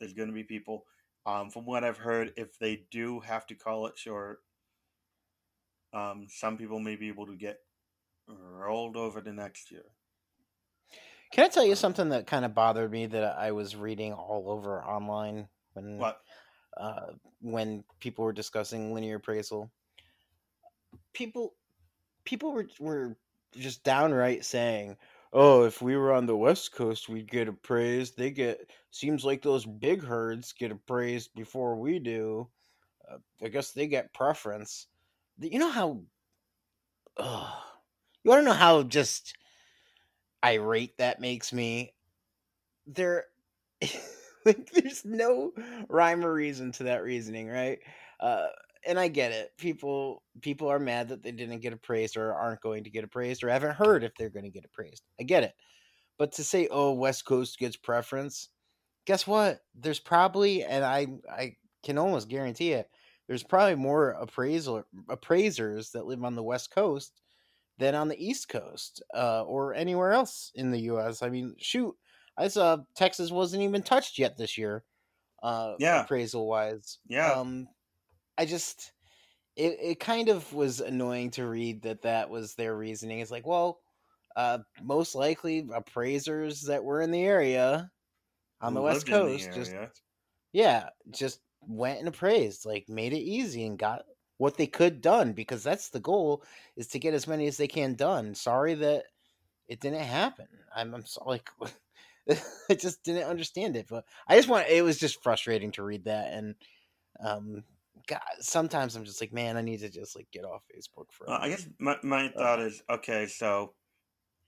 [0.00, 0.86] there's going to be people
[1.26, 4.40] um from what i've heard if they do have to call it short
[5.92, 7.58] um some people may be able to get
[8.28, 9.84] rolled over to next year
[11.32, 14.12] Can I tell you um, something that kind of bothered me that I was reading
[14.12, 16.20] all over online when what
[16.76, 19.70] uh, when people were discussing linear appraisal?
[21.12, 21.54] People
[22.24, 23.16] people were were
[23.56, 24.96] just downright saying,
[25.32, 28.16] "Oh, if we were on the West Coast, we'd get appraised.
[28.18, 32.50] They get seems like those big herds get appraised before we do.
[33.08, 34.88] Uh, I guess they get preference."
[35.38, 36.04] You know how?
[37.18, 37.62] Ugh,
[38.24, 39.36] you want to know how just
[40.44, 41.92] irate that makes me?
[42.86, 43.26] There,
[44.46, 45.52] like, there's no
[45.88, 47.80] rhyme or reason to that reasoning, right?
[48.20, 48.48] Uh,
[48.86, 49.56] and I get it.
[49.58, 53.42] People people are mad that they didn't get appraised or aren't going to get appraised
[53.42, 55.04] or haven't heard if they're going to get appraised.
[55.20, 55.54] I get it.
[56.18, 58.50] But to say, "Oh, West Coast gets preference,"
[59.06, 59.62] guess what?
[59.74, 62.90] There's probably, and I I can almost guarantee it.
[63.28, 67.20] There's probably more appraisal appraisers that live on the West Coast
[67.78, 71.22] than on the East Coast uh, or anywhere else in the U.S.
[71.22, 71.96] I mean, shoot,
[72.36, 74.84] I saw Texas wasn't even touched yet this year,
[75.42, 76.98] uh, yeah appraisal wise.
[77.08, 77.68] yeah Um,
[78.38, 78.92] I just
[79.56, 83.20] it it kind of was annoying to read that that was their reasoning.
[83.20, 83.80] It's like, well,
[84.36, 87.92] uh, most likely appraisers that were in the area
[88.60, 89.76] on the West in the Coast just
[90.52, 94.04] yeah just went and appraised, like made it easy and got
[94.38, 96.44] what they could done because that's the goal
[96.76, 98.34] is to get as many as they can done.
[98.34, 99.06] Sorry that
[99.68, 100.48] it didn't happen.
[100.74, 101.48] I'm, I'm so, like
[102.70, 106.04] I just didn't understand it, but I just want it was just frustrating to read
[106.04, 106.54] that and
[107.20, 107.64] um
[108.08, 111.24] God, sometimes I'm just like, man, I need to just like get off Facebook for.
[111.24, 113.26] a Well, I guess my, my thought is okay.
[113.26, 113.74] So,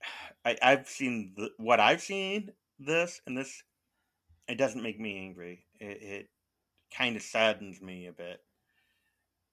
[0.45, 3.63] I I've seen the, what I've seen this and this.
[4.47, 5.65] It doesn't make me angry.
[5.79, 6.29] It, it
[6.95, 8.39] kind of saddens me a bit.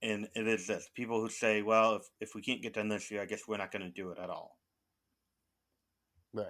[0.01, 3.11] And it is this people who say, well, if, if we can't get done this
[3.11, 4.57] year, I guess we're not going to do it at all.
[6.33, 6.47] Right.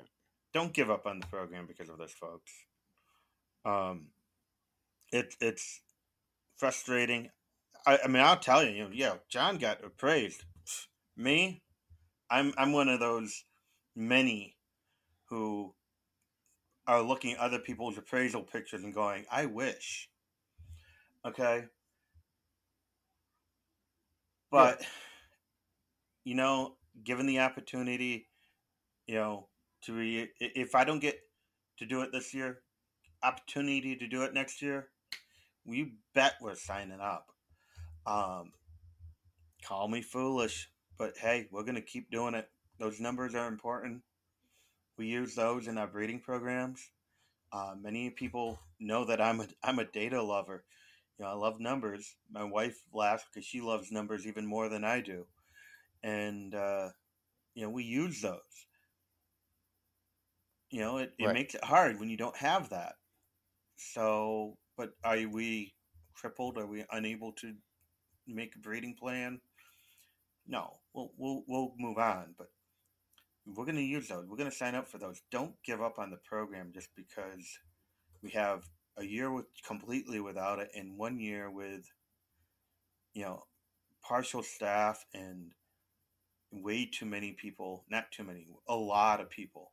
[0.53, 2.53] Don't give up on the program because of this, folks.
[3.65, 4.09] Um,
[5.13, 5.81] it, it's
[6.57, 7.31] frustrating.
[7.89, 10.45] I, I mean, I'll tell you, you know, yeah, John got appraised.
[11.17, 11.63] Me,
[12.31, 13.45] I'm I'm one of those
[13.97, 14.57] many
[15.31, 15.75] who
[16.87, 20.11] are looking at other people's appraisal pictures and going, I wish.
[21.25, 21.65] Okay.
[24.51, 24.87] But, yeah.
[26.25, 28.29] you know, given the opportunity,
[29.07, 29.49] you know,
[29.85, 31.19] to be, if I don't get
[31.79, 32.61] to do it this year,
[33.23, 34.89] opportunity to do it next year,
[35.65, 37.29] we bet we're signing up.
[38.09, 38.53] Um,
[39.67, 42.49] call me foolish, but hey, we're going to keep doing it.
[42.79, 44.01] Those numbers are important.
[44.97, 46.91] We use those in our breeding programs.
[47.53, 50.65] Uh, many people know that I'm a I'm a data lover.
[51.19, 52.17] You know, I love numbers.
[52.31, 55.27] My wife laughs because she loves numbers even more than I do,
[56.03, 56.89] and uh,
[57.55, 58.41] you know we use those.
[60.71, 61.35] You know, it, it right.
[61.35, 62.95] makes it hard when you don't have that.
[63.77, 65.75] So, but are we
[66.15, 66.57] crippled?
[66.59, 67.55] Are we unable to
[68.35, 69.41] make a breeding plan?
[70.47, 72.35] No, we'll we'll we'll move on.
[72.37, 72.49] But
[73.47, 74.27] we're going to use those.
[74.27, 75.21] We're going to sign up for those.
[75.31, 77.59] Don't give up on the program just because
[78.23, 81.85] we have a year with completely without it and one year with
[83.15, 83.43] you know
[84.03, 85.53] partial staff and
[86.51, 89.71] way too many people not too many a lot of people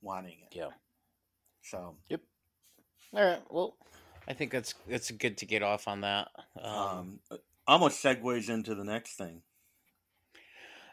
[0.00, 0.70] wanting it yeah
[1.62, 2.20] so yep
[3.12, 3.76] all right well
[4.28, 6.28] i think that's that's good to get off on that
[6.62, 9.42] um, um almost segues into the next thing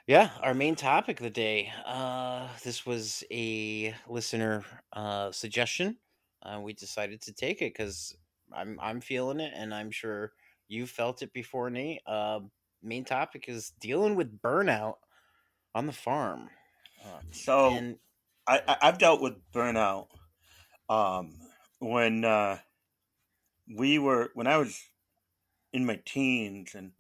[0.08, 1.72] yeah, our main topic of the day.
[1.86, 5.98] Uh, this was a listener uh, suggestion.
[6.44, 8.16] Uh, we decided to take it because
[8.54, 10.34] I'm I'm feeling it, and I'm sure
[10.68, 12.02] you felt it before, Nate.
[12.06, 12.40] Uh,
[12.82, 14.96] main topic is dealing with burnout
[15.76, 16.50] on the farm.
[17.06, 17.96] Um, so, and,
[18.48, 20.08] I, I have dealt with burnout.
[20.90, 21.36] Um,
[21.80, 22.58] when uh,
[23.78, 24.78] we were when I was
[25.74, 26.92] in my teens, and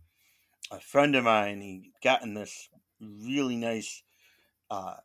[0.71, 2.69] a friend of mine he got in this
[3.01, 4.03] really nice
[4.69, 4.95] uh,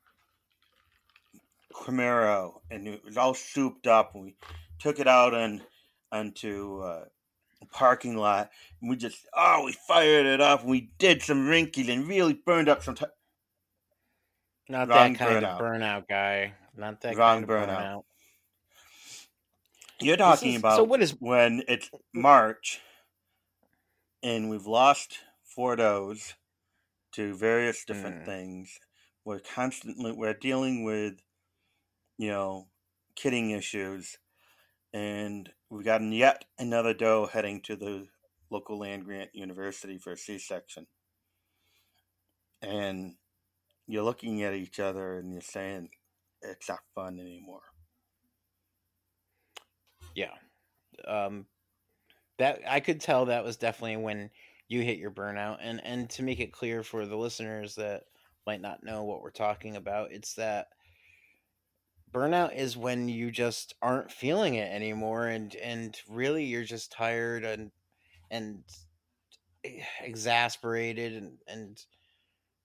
[1.73, 4.15] Camaro, and it was all souped up.
[4.15, 4.37] And we
[4.79, 5.63] took it out on
[6.13, 7.05] onto uh,
[7.63, 8.51] a parking lot,
[8.81, 10.61] and we just oh, we fired it up.
[10.61, 12.95] And we did some rinkies and really burned up some.
[12.95, 13.07] T-
[14.69, 15.55] Not Wrong that kind burnout.
[15.55, 16.55] of burnout guy.
[16.77, 17.79] Not that Wrong kind of burnout.
[17.79, 18.03] burnout.
[20.01, 22.81] You're talking is, about so what is when it's March
[24.27, 26.35] and we've lost four does
[27.13, 28.27] to various different mm.
[28.27, 28.81] things.
[29.25, 31.15] We're constantly we're dealing with,
[32.19, 32.67] you know,
[33.15, 34.19] kidding issues,
[34.93, 38.09] and we've gotten yet another doe heading to the
[38.51, 40.89] local land grant university for a C-section.
[42.63, 43.15] And
[43.87, 45.91] you're looking at each other and you're saying,
[46.43, 47.63] it's not fun anymore.
[50.17, 50.35] Yeah.
[51.07, 51.47] Um,
[52.39, 54.31] that I could tell that was definitely when
[54.69, 58.05] you hit your burnout and and to make it clear for the listeners that
[58.47, 60.69] might not know what we're talking about it's that
[62.13, 67.45] burnout is when you just aren't feeling it anymore and and really you're just tired
[67.45, 67.71] and
[68.31, 68.63] and
[70.01, 71.85] exasperated and and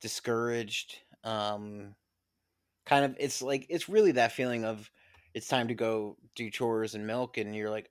[0.01, 1.95] discouraged um
[2.85, 4.89] kind of it's like it's really that feeling of
[5.33, 7.89] it's time to go do chores and milk and you're like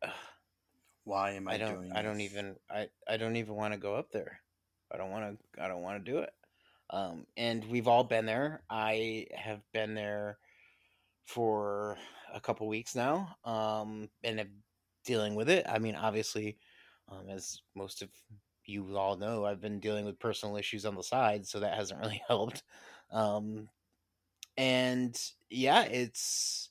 [1.04, 3.80] why am I, I don't doing I don't even I I don't even want to
[3.80, 4.40] go up there.
[4.92, 6.32] I don't want to I don't want to do it.
[6.90, 8.62] Um, and we've all been there.
[8.68, 10.38] I have been there
[11.26, 11.96] for
[12.34, 14.50] a couple weeks now, um, and I'm
[15.04, 15.66] dealing with it.
[15.68, 16.58] I mean, obviously,
[17.08, 18.08] um, as most of
[18.64, 22.00] you all know, I've been dealing with personal issues on the side, so that hasn't
[22.02, 22.64] really helped.
[23.12, 23.68] Um,
[24.56, 25.18] and
[25.48, 26.70] yeah, it's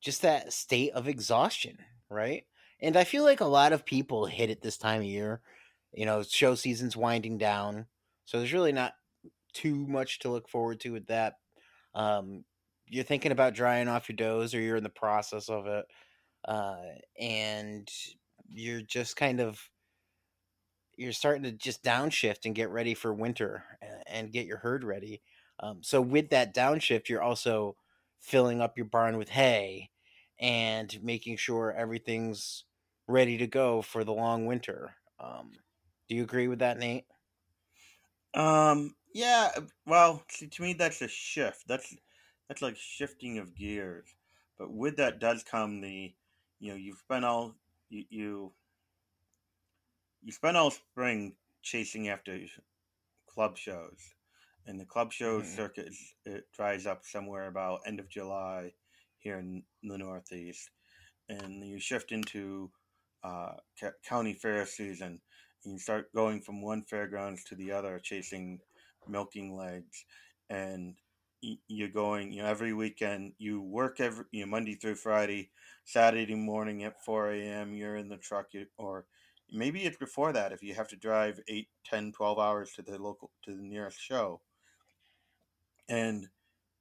[0.00, 1.78] just that state of exhaustion,
[2.10, 2.44] right?
[2.84, 5.40] And I feel like a lot of people hit it this time of year.
[5.92, 7.86] You know, show season's winding down.
[8.26, 8.92] So there's really not
[9.54, 11.34] too much to look forward to with that.
[11.94, 12.44] Um,
[12.86, 15.86] you're thinking about drying off your does or you're in the process of it.
[16.46, 16.76] Uh,
[17.18, 17.88] and
[18.50, 19.58] you're just kind of
[20.96, 23.64] you're starting to just downshift and get ready for winter
[24.06, 25.22] and get your herd ready.
[25.58, 27.76] Um, so with that downshift, you're also
[28.20, 29.90] filling up your barn with hay
[30.38, 32.64] and making sure everything's
[33.06, 34.94] ready to go for the long winter.
[35.18, 35.50] Um,
[36.08, 37.04] do you agree with that, Nate?
[38.34, 39.50] Um, yeah.
[39.86, 41.64] Well, see, to me, that's a shift.
[41.66, 41.94] That's
[42.48, 44.14] that's like shifting of gears.
[44.58, 46.14] But with that does come the,
[46.60, 47.54] you know, you've spent all
[47.88, 48.52] you you,
[50.22, 52.38] you spent all spring chasing after
[53.26, 54.14] club shows,
[54.66, 55.56] and the club show mm-hmm.
[55.56, 58.72] circuit is, it dries up somewhere about end of July
[59.18, 60.70] here in the Northeast,
[61.28, 62.70] and you shift into
[63.24, 63.54] uh,
[64.06, 65.20] county fair season,
[65.64, 68.60] and you start going from one fairgrounds to the other, chasing
[69.08, 70.04] milking legs,
[70.50, 70.94] and
[71.68, 73.32] you're going, you know, every weekend.
[73.38, 75.50] You work every, you know, Monday through Friday,
[75.84, 77.74] Saturday morning at four a.m.
[77.74, 78.46] You're in the truck,
[78.78, 79.06] or
[79.50, 82.98] maybe it's before that if you have to drive 8 10 12 hours to the
[82.98, 84.40] local to the nearest show
[85.88, 86.26] and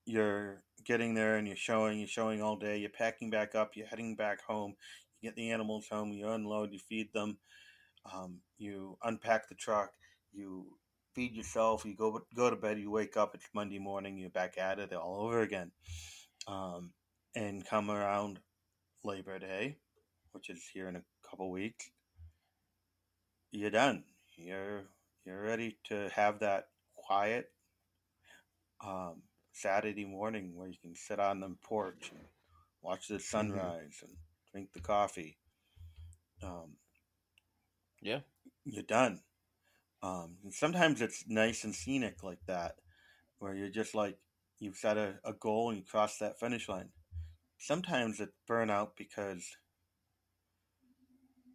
[0.06, 3.88] you're getting there and you're showing you're showing all day you're packing back up you're
[3.88, 7.38] heading back home you get the animals home you unload you feed them
[8.13, 9.91] um, you unpack the truck
[10.34, 10.65] you
[11.15, 14.57] feed yourself you go go to bed you wake up it's monday morning you're back
[14.57, 15.71] at it all over again
[16.47, 16.91] um,
[17.36, 18.39] and come around
[19.03, 19.78] labor day
[20.34, 21.89] which is here in a couple weeks
[23.51, 24.03] you're done
[24.36, 24.84] you're
[25.26, 27.49] you're ready to have that quiet
[28.86, 29.21] um,
[29.53, 32.26] Saturday morning where you can sit on the porch and
[32.82, 33.21] watch the mm-hmm.
[33.21, 34.05] sunrise mm-hmm.
[34.05, 34.17] and
[34.54, 35.38] drink the coffee.
[36.41, 36.78] Um,
[38.01, 38.20] yeah,
[38.64, 39.22] you're done.
[40.01, 42.76] Um, and sometimes it's nice and scenic like that,
[43.39, 44.18] where you're just like
[44.60, 46.89] you've set a, a goal and you cross that finish line.
[47.58, 49.58] Sometimes it's burnout because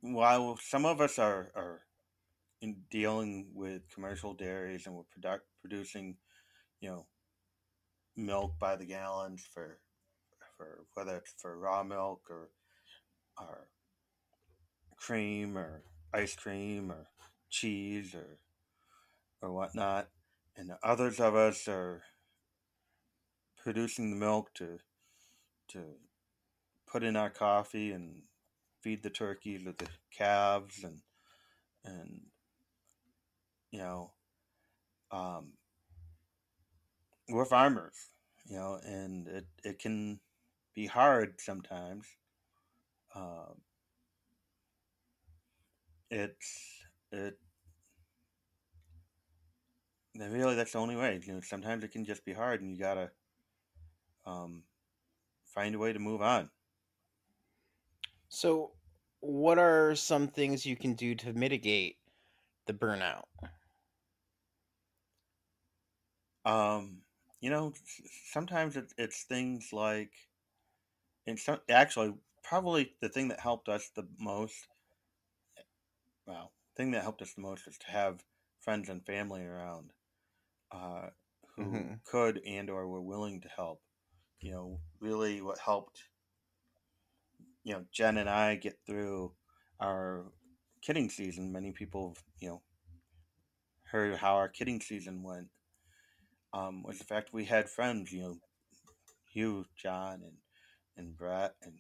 [0.01, 1.83] while some of us are, are
[2.61, 6.17] in dealing with commercial dairies and we're product, producing,
[6.81, 7.07] you know,
[8.17, 9.79] milk by the gallons for
[10.57, 12.49] for whether it's for raw milk or
[13.41, 13.69] or
[14.97, 15.83] cream or
[16.13, 17.09] ice cream or
[17.51, 18.39] cheese or
[19.41, 20.09] or whatnot,
[20.57, 22.03] and others of us are
[23.63, 24.79] producing the milk to
[25.69, 25.81] to
[26.87, 28.23] put in our coffee and
[28.83, 31.01] feed the turkeys or the calves and
[31.85, 32.23] and
[33.71, 34.11] you know
[35.11, 35.53] um,
[37.29, 37.95] we're farmers,
[38.49, 40.21] you know, and it, it can
[40.75, 42.07] be hard sometimes.
[43.19, 43.53] Uh,
[46.11, 47.39] it's it
[50.15, 51.21] really that's the only way.
[51.25, 53.11] You know, sometimes it can just be hard, and you gotta
[54.27, 54.63] um,
[55.45, 56.51] find a way to move on.
[58.29, 58.73] So,
[59.21, 61.97] what are some things you can do to mitigate
[62.67, 63.25] the burnout?
[66.45, 67.03] Um,
[67.41, 67.73] you know,
[68.31, 70.13] sometimes it's, it's things like,
[71.27, 72.15] and some actually
[72.49, 74.69] probably the thing that helped us the most.
[76.27, 78.25] Well, thing that helped us the most is to have
[78.61, 79.91] friends and family around
[80.73, 81.09] uh,
[81.57, 81.95] who mm-hmm.
[82.05, 83.83] could and or were willing to help.
[84.41, 86.05] You know, really what helped.
[87.65, 89.33] You know, Jen and I get through
[89.81, 90.25] our
[90.81, 91.53] kidding season.
[91.53, 92.63] Many people, you know,
[93.91, 95.49] heard how our kidding season went
[96.55, 98.39] um, was the fact we had friends, you know,
[99.33, 100.37] Hugh, John, and
[100.97, 101.75] and Brett, and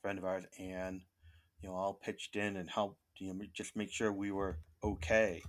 [0.00, 1.02] friend of ours, Anne,
[1.60, 5.42] you know, all pitched in and helped, you know, just make sure we were okay.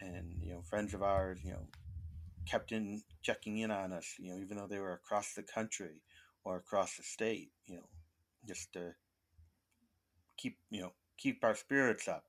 [0.00, 1.66] And you know, friends of ours, you know,
[2.46, 6.02] kept in checking in on us, you know, even though they were across the country
[6.44, 7.88] or across the state, you know,
[8.46, 8.92] just to
[10.36, 12.24] keep, you know, keep our spirits up.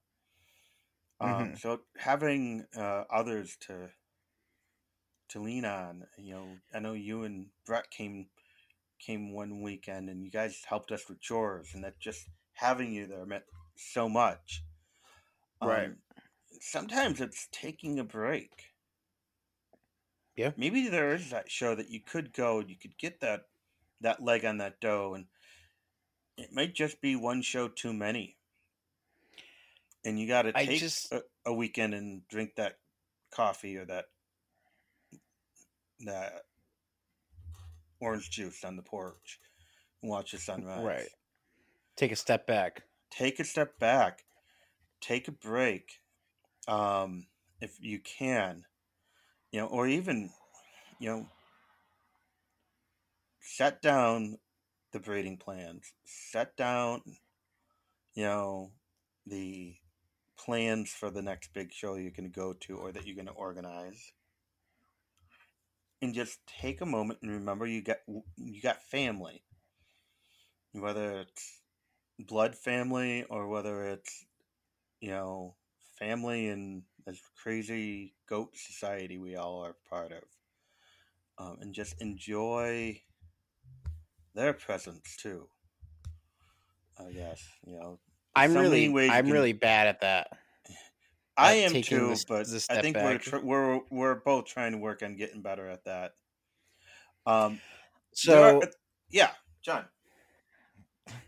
[1.22, 1.44] Um, mm-hmm.
[1.44, 3.90] Um, so having uh, others to
[5.30, 6.04] to lean on.
[6.18, 8.28] You know, I know you and Brett came
[9.00, 13.08] came one weekend, and you guys helped us with chores, and that just having you
[13.08, 13.44] there meant
[13.76, 14.64] so much.
[15.62, 15.86] Right.
[15.86, 15.98] Um,
[16.62, 18.52] sometimes it's taking a break.
[20.36, 20.52] Yeah.
[20.56, 23.46] Maybe there is that show that you could go, and you could get that
[24.02, 25.26] that leg on that doe, and
[26.38, 28.38] it might just be one show too many.
[30.06, 31.12] And you got to take just...
[31.12, 32.78] a, a weekend and drink that
[33.32, 34.06] coffee or that
[36.06, 36.44] that
[38.02, 39.40] orange juice on the porch
[40.02, 40.84] and watch the sunrise.
[40.84, 41.10] Right.
[41.96, 42.84] Take a step back.
[43.12, 44.24] Take a step back.
[45.02, 46.00] Take a break.
[46.68, 47.28] Um,
[47.62, 48.66] if you can.
[49.52, 50.30] You know, or even,
[51.00, 51.28] you know,
[53.42, 54.38] set down
[54.94, 55.92] the breeding plans.
[56.06, 57.02] Set down,
[58.14, 58.72] you know,
[59.26, 59.76] the
[60.38, 63.28] plans for the next big show you're going to go to or that you're going
[63.28, 64.14] to organize
[66.02, 67.98] and just take a moment and remember you got
[68.38, 69.44] you got family.
[70.72, 71.62] Whether it's
[72.20, 74.26] blood family or whether it's
[75.02, 75.58] you know
[75.98, 80.26] family in this crazy goat society we all are part of.
[81.38, 83.02] Um, and just enjoy
[84.34, 85.50] their presence too
[87.00, 88.00] i guess you know.
[88.36, 90.38] I'm really I'm can- really bad at that.
[91.40, 94.78] I am too, this- but this I think we're tr- we're we're both trying to
[94.78, 96.16] work on getting better at that.
[97.26, 97.62] Um,
[98.14, 98.72] So are-
[99.10, 99.32] yeah,
[99.62, 99.86] John,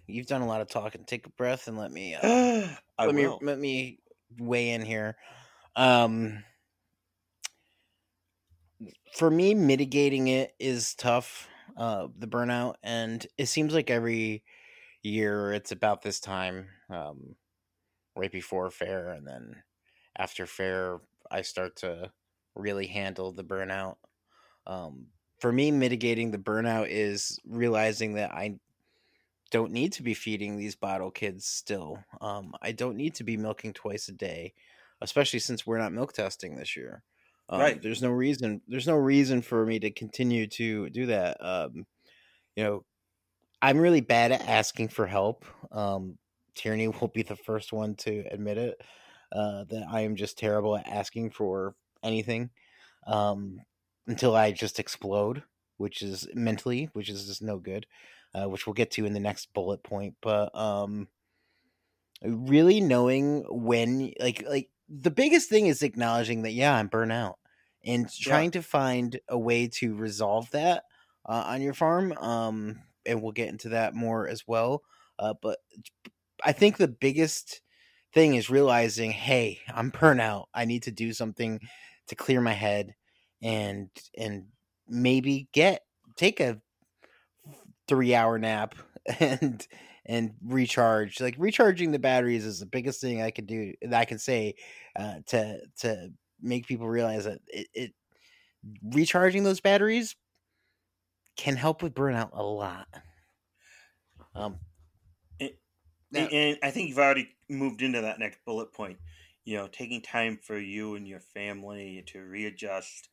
[0.07, 1.05] you've done a lot of talking.
[1.05, 2.19] Take a breath and let me uh,
[2.97, 3.99] I let me let me
[4.37, 5.17] weigh in here.
[5.75, 6.43] Um,
[9.13, 11.47] for me, mitigating it is tough.
[11.77, 14.43] Uh, the burnout, and it seems like every
[15.03, 17.35] year it's about this time, um,
[18.15, 19.63] right before fair, and then
[20.17, 22.11] after fair, I start to
[22.55, 23.97] really handle the burnout.
[24.67, 25.09] Um,
[25.39, 28.59] for me, mitigating the burnout is realizing that I
[29.51, 32.05] don't need to be feeding these bottle kids still.
[32.21, 34.53] Um, I don't need to be milking twice a day,
[35.01, 37.03] especially since we're not milk testing this year.
[37.49, 37.81] Um, Right.
[37.81, 38.61] There's no reason.
[38.67, 41.43] There's no reason for me to continue to do that.
[41.43, 41.85] Um,
[42.55, 42.85] you know,
[43.61, 45.45] I'm really bad at asking for help.
[45.71, 46.17] Um,
[46.55, 48.81] Tierney will be the first one to admit it.
[49.31, 52.49] Uh, that I am just terrible at asking for anything.
[53.07, 53.61] Um,
[54.07, 55.43] until I just explode,
[55.77, 57.85] which is mentally, which is just no good
[58.33, 60.15] uh, which we'll get to in the next bullet point.
[60.21, 61.07] But um,
[62.23, 67.39] really knowing when, like, like the biggest thing is acknowledging that yeah, I'm burnt out,
[67.83, 70.83] and trying to find a way to resolve that
[71.25, 72.13] uh, on your farm.
[72.13, 74.83] Um, and we'll get into that more as well.
[75.17, 75.59] Uh, but
[76.43, 77.61] I think the biggest
[78.13, 80.49] thing is realizing, hey, I'm burnt out.
[80.53, 81.59] I need to do something
[82.07, 82.95] to clear my head
[83.41, 84.47] and and
[84.87, 85.83] maybe get
[86.15, 86.61] take a
[87.87, 88.75] three hour nap
[89.19, 89.67] and
[90.05, 94.05] and recharge like recharging the batteries is the biggest thing i could do that i
[94.05, 94.53] can say
[94.97, 96.09] uh, to to
[96.41, 97.93] make people realize that it, it
[98.83, 100.15] recharging those batteries
[101.37, 102.87] can help with burnout a lot
[104.35, 104.59] um
[106.13, 108.99] and, and I think you've already moved into that next bullet point.
[109.45, 113.09] You know, taking time for you and your family to readjust.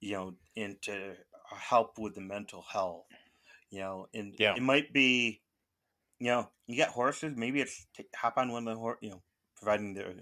[0.00, 1.16] You know, and to
[1.50, 3.06] help with the mental health.
[3.70, 4.54] You know, and Yeah.
[4.54, 5.42] it might be,
[6.18, 7.34] you know, you got horses.
[7.36, 8.98] Maybe it's t- hop on one of the horse.
[9.02, 9.22] You know,
[9.56, 10.14] providing their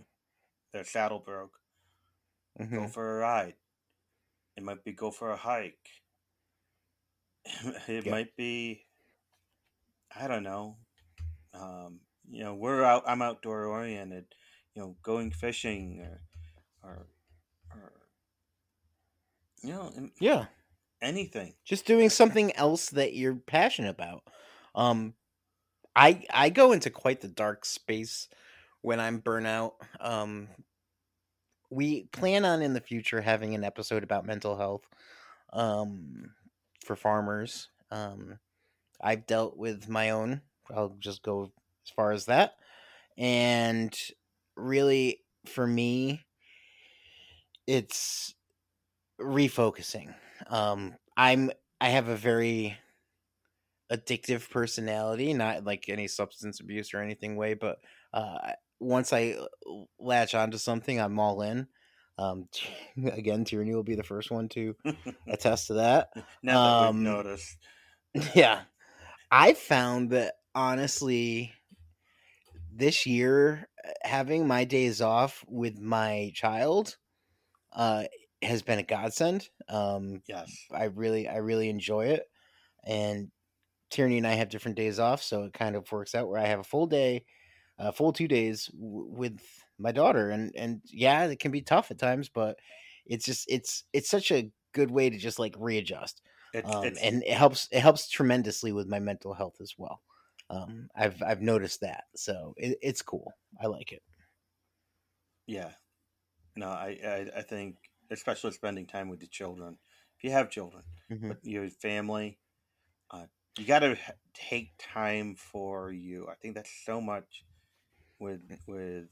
[0.72, 1.60] their saddle broke.
[2.72, 2.88] go mhm.
[2.88, 3.56] for a ride.
[4.56, 6.02] It might be go for a hike.
[7.88, 8.12] It Yeah.
[8.12, 8.86] might be,
[10.14, 10.76] I don't know.
[11.54, 12.00] Um,
[12.30, 13.04] you know, we're out.
[13.06, 14.26] I'm outdoor oriented.
[14.74, 16.20] You know, going fishing or,
[16.84, 17.06] or,
[17.72, 17.92] or
[19.62, 20.46] you know, yeah
[21.00, 21.54] anything.
[21.64, 24.22] just doing something else that you're passionate about
[24.74, 25.14] um
[25.94, 28.28] i i go into quite the dark space
[28.82, 30.48] when i'm burnout um
[31.70, 34.86] we plan on in the future having an episode about mental health
[35.52, 36.30] um
[36.84, 38.38] for farmers um
[39.00, 40.40] i've dealt with my own
[40.74, 41.52] i'll just go
[41.88, 42.54] as far as that.
[43.18, 43.96] And
[44.56, 46.26] really for me
[47.66, 48.34] it's
[49.20, 50.14] refocusing.
[50.48, 52.78] Um i'm i have a very
[53.90, 57.78] addictive personality not like any substance abuse or anything way but
[58.12, 59.46] uh once i uh,
[59.98, 61.66] latch onto something i'm all in.
[62.18, 62.48] Um
[63.06, 64.76] again Tierney will be the first one to
[65.26, 66.10] attest to that.
[66.42, 67.58] Now that Um, we've noticed,
[68.34, 68.64] yeah.
[69.30, 71.54] I found that honestly
[72.78, 76.98] this year uh, having my days off with my child
[77.72, 78.04] uh
[78.42, 82.24] has been a godsend um yes, I really I really enjoy it.
[82.84, 83.30] And
[83.90, 86.46] Tierney and I have different days off, so it kind of works out where I
[86.46, 87.24] have a full day,
[87.78, 89.40] a full two days w- with
[89.78, 92.58] my daughter, and and yeah, it can be tough at times, but
[93.06, 96.22] it's just it's it's such a good way to just like readjust,
[96.52, 100.02] it's, um, and it helps it helps tremendously with my mental health as well.
[100.50, 103.32] Um, I've I've noticed that, so it, it's cool.
[103.60, 104.02] I like it.
[105.46, 105.72] yeah.
[106.56, 107.78] No, I, I I think
[108.10, 109.78] especially spending time with the children.
[110.18, 111.32] If you have children, Mhm.
[111.32, 112.40] but your family,
[113.10, 113.26] uh,
[113.58, 113.98] you got to
[114.34, 116.28] take time for you.
[116.28, 117.44] I think that's so much
[118.20, 119.10] with with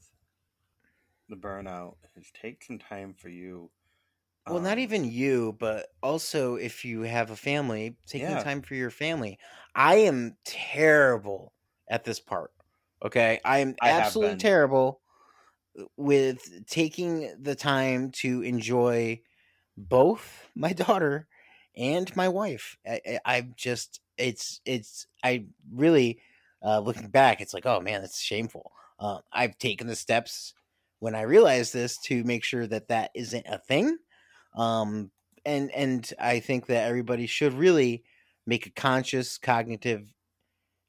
[1.29, 3.71] the burnout is take some time for you.
[4.47, 8.37] Well, not Um, even you, but also if you have a family, taking Yeah.
[8.37, 9.37] time for your family.
[9.75, 11.53] I am terrible
[11.89, 12.51] at this part.
[13.03, 15.01] Okay, I am I absolutely terrible.
[15.95, 19.21] with taking the time to enjoy
[19.77, 21.27] both my daughter
[21.75, 22.77] and my wife.
[22.87, 26.21] I, I I've just it's it's I really
[26.63, 28.71] uh, looking back, it's like oh man, that's shameful.
[28.99, 30.53] Uh, I've taken the steps
[30.99, 33.97] when I realized this to make sure that that isn't a thing.
[34.55, 35.11] Um,
[35.45, 38.03] and and I think that everybody should really
[38.45, 40.13] make a conscious cognitive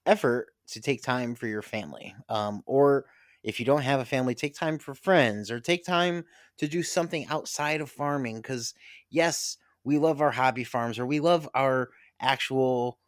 [0.07, 2.15] effort to take time for your family.
[2.29, 3.07] Um, or
[3.43, 6.25] if you don't have a family, take time for friends or take time
[6.59, 8.37] to do something outside of farming.
[8.37, 8.75] Because
[9.11, 11.91] yes, we love our hobby farms or we love our
[12.21, 12.99] actual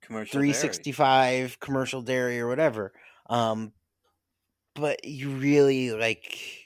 [0.00, 1.60] Commercial 365 dairy.
[1.60, 2.92] commercial dairy or whatever.
[3.28, 3.72] Um,
[4.74, 6.65] but you really like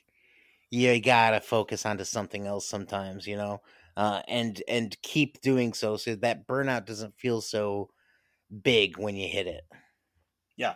[0.71, 3.61] you gotta focus onto something else sometimes, you know,
[3.97, 7.91] uh, and and keep doing so so that burnout doesn't feel so
[8.63, 9.65] big when you hit it.
[10.57, 10.75] Yeah.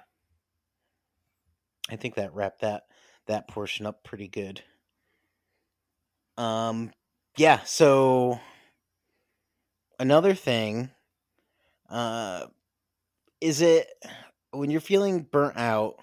[1.90, 2.84] I think that wrapped that
[3.26, 4.62] that portion up pretty good.
[6.36, 6.90] Um,
[7.36, 7.60] yeah.
[7.64, 8.40] So
[9.98, 10.90] another thing,
[11.88, 12.46] uh,
[13.40, 13.88] is it
[14.50, 15.96] when you're feeling burnt out?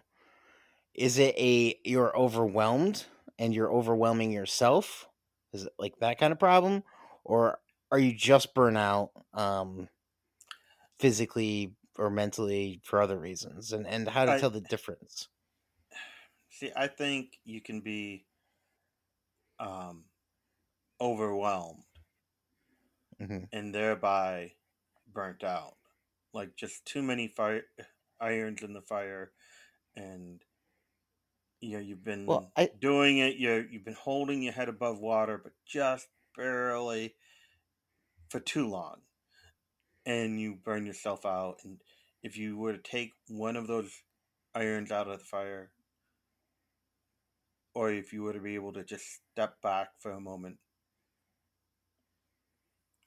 [0.94, 3.06] Is it a you're overwhelmed
[3.42, 5.10] and you're overwhelming yourself?
[5.54, 6.84] Is it like that kind of problem,
[7.26, 7.62] or
[7.92, 9.90] are you just burnt out, um,
[11.00, 13.72] physically or mentally for other reasons?
[13.74, 15.28] And and how to I tell the difference?
[16.50, 16.72] see.
[16.76, 18.28] I think you can be
[19.60, 20.10] um,
[21.02, 21.86] overwhelmed
[23.20, 24.54] hmm and thereby
[25.08, 25.78] burnt out.
[26.34, 27.64] Like just too many fire
[28.20, 29.34] irons in the fire,
[29.96, 30.44] and
[31.62, 33.38] you know you've been Well, I doing it.
[33.38, 37.16] You you've been holding your head above water, but just barely
[38.30, 39.02] for too long,
[40.06, 41.58] and you burn yourself out.
[41.64, 41.80] And
[42.24, 43.92] if you were to take one of those
[44.56, 45.72] irons out of the fire,
[47.74, 50.58] or if you were to be able to just step back for a moment,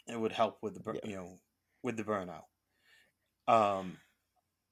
[0.07, 1.38] it would help with the you know
[1.82, 2.44] with the burnout.
[3.46, 3.98] Um,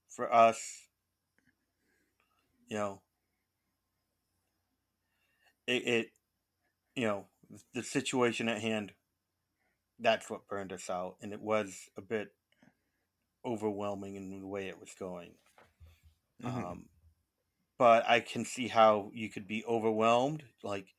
[0.09, 0.89] for us,
[2.69, 3.03] you know,
[5.67, 6.07] it, it
[6.95, 7.27] you know
[7.75, 8.93] the situation at hand.
[9.99, 12.29] That's what burned us out, and it was a bit
[13.45, 15.33] overwhelming in the way it was going.
[16.41, 16.89] hmm Um,
[17.79, 20.45] but I can see how you could be overwhelmed.
[20.63, 20.95] Like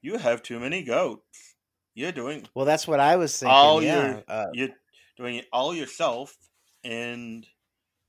[0.00, 1.56] you have too many goats.
[1.94, 3.54] You're doing Well, that's what I was thinking.
[3.54, 4.20] all your Yeah.
[4.28, 4.68] Uh, you're
[5.16, 6.36] doing it all yourself,
[6.84, 7.46] and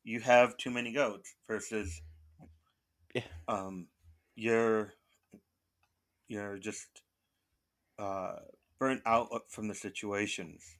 [0.03, 1.35] you have too many goats.
[1.47, 2.01] Versus,
[3.13, 3.23] yeah.
[3.47, 3.87] um,
[4.35, 4.93] you're
[6.27, 7.03] you're just
[7.99, 8.37] uh,
[8.79, 10.77] burnt out from the situations.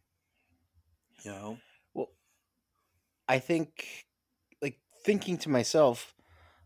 [1.24, 1.58] You know.
[1.94, 2.10] Well,
[3.28, 4.06] I think,
[4.62, 6.16] like thinking to myself,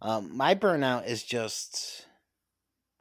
[0.02, 2.08] um, my burnout is just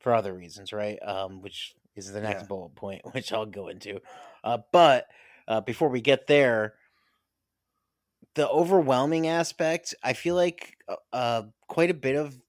[0.01, 0.99] for other reasons, right?
[1.03, 2.49] Um, which is the next Yeah.
[2.49, 4.01] bullet point, which I'll go into.
[4.45, 5.09] Uh, but
[5.49, 6.77] uh, before we get there,
[8.35, 12.41] the overwhelming aspect, I feel like uh, uh, quite a bit of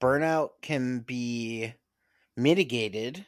[0.00, 1.74] burnout can be
[2.36, 3.26] mitigated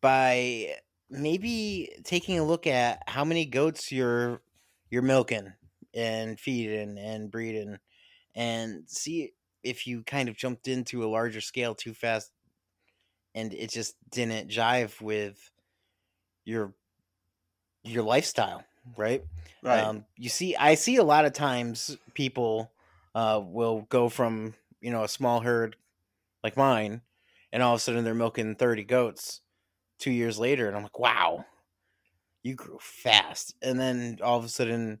[0.00, 0.76] by
[1.10, 4.42] maybe taking a look at how many goats you're
[4.90, 5.52] you're milking
[5.94, 7.78] and feeding and breeding
[8.34, 12.32] and see if you kind of jumped into a larger scale too fast
[13.34, 15.50] and it just didn't jive with
[16.44, 16.74] your
[17.82, 18.64] your lifestyle
[18.96, 19.24] right
[19.62, 19.80] Right.
[19.80, 22.72] um you see i see a lot of times people
[23.14, 25.76] uh will go from you know a small herd
[26.44, 27.02] like mine
[27.54, 29.40] and all of a sudden they're milking 30 goats
[29.98, 31.44] two years later and i'm like wow
[32.42, 33.54] you grew fast.
[33.62, 35.00] And then all of a sudden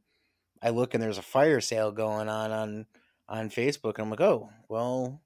[0.62, 2.86] i look and there's a fire sale going on on
[3.28, 5.20] on facebook and i'm like oh well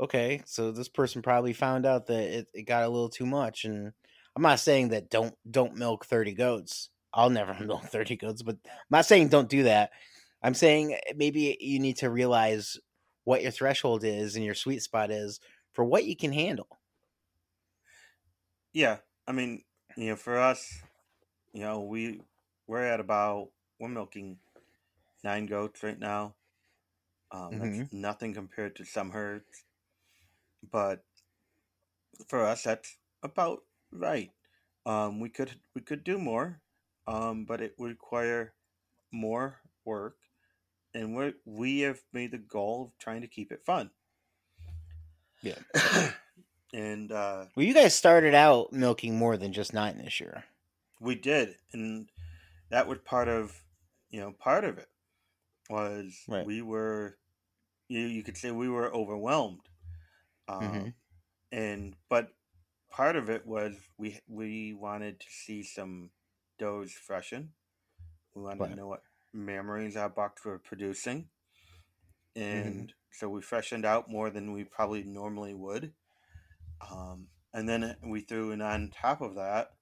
[0.00, 3.64] okay so this person probably found out that it, it got a little too much
[3.64, 3.92] and
[4.34, 6.90] i'm not saying that don't don't milk 30 goats.
[7.12, 9.90] I'll never milk 30 goats but i'm not saying don't do that.
[10.42, 12.78] I'm saying eh, maybe you need to realize
[13.24, 15.38] what your threshold is and your sweet spot is
[15.72, 16.80] for what you can handle
[18.72, 18.98] yeah.
[19.26, 19.64] I mean,
[19.96, 20.82] you know, for us,
[21.52, 22.22] you know, we
[22.68, 24.40] we're at about we're milking
[25.24, 26.36] nine goats right now.
[27.32, 29.64] Um, hmm that's nothing compared to some herds,
[30.62, 31.04] but
[32.28, 34.32] for us, that's about right.
[34.86, 36.62] Um, we could we could do more,
[37.06, 38.54] um, but it would require
[39.12, 40.18] more work,
[40.94, 43.92] and we we have made the goal of trying to keep it fun.
[45.42, 45.58] Yeah
[46.72, 50.44] and uh, well you guys started out milking more than just nine this year
[51.00, 52.10] we did, and
[52.70, 53.64] that was part of
[54.10, 54.88] you know part of it
[55.70, 57.18] was right we were
[57.88, 59.68] you you could say we were overwhelmed
[60.48, 60.88] Um, Mm-hmm.
[61.52, 62.34] and but
[62.90, 66.12] part of it was we we wanted to see some
[66.58, 67.54] does freshen.
[68.34, 68.70] We wanted Right.
[68.70, 71.30] to know what memories our bucks were producing,
[72.52, 72.82] Mm-hmm.
[72.82, 75.92] and so we freshened out more than we probably normally would.
[76.90, 79.72] Um, and then we threw in on top of that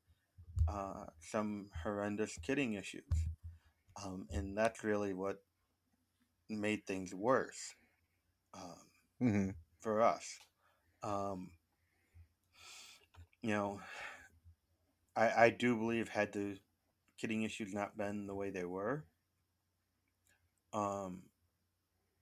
[0.69, 3.29] uh, some horrendous kidding issues,
[4.03, 5.43] um, and that's really what
[6.49, 7.75] made things worse
[8.55, 8.91] um,
[9.23, 9.51] Mm-hmm.
[9.81, 10.39] for us.
[11.03, 11.53] Um,
[13.43, 13.81] you know,
[15.17, 16.59] I, I do believe had the
[17.19, 19.07] kidding issues not been the way they were,
[20.73, 21.23] um,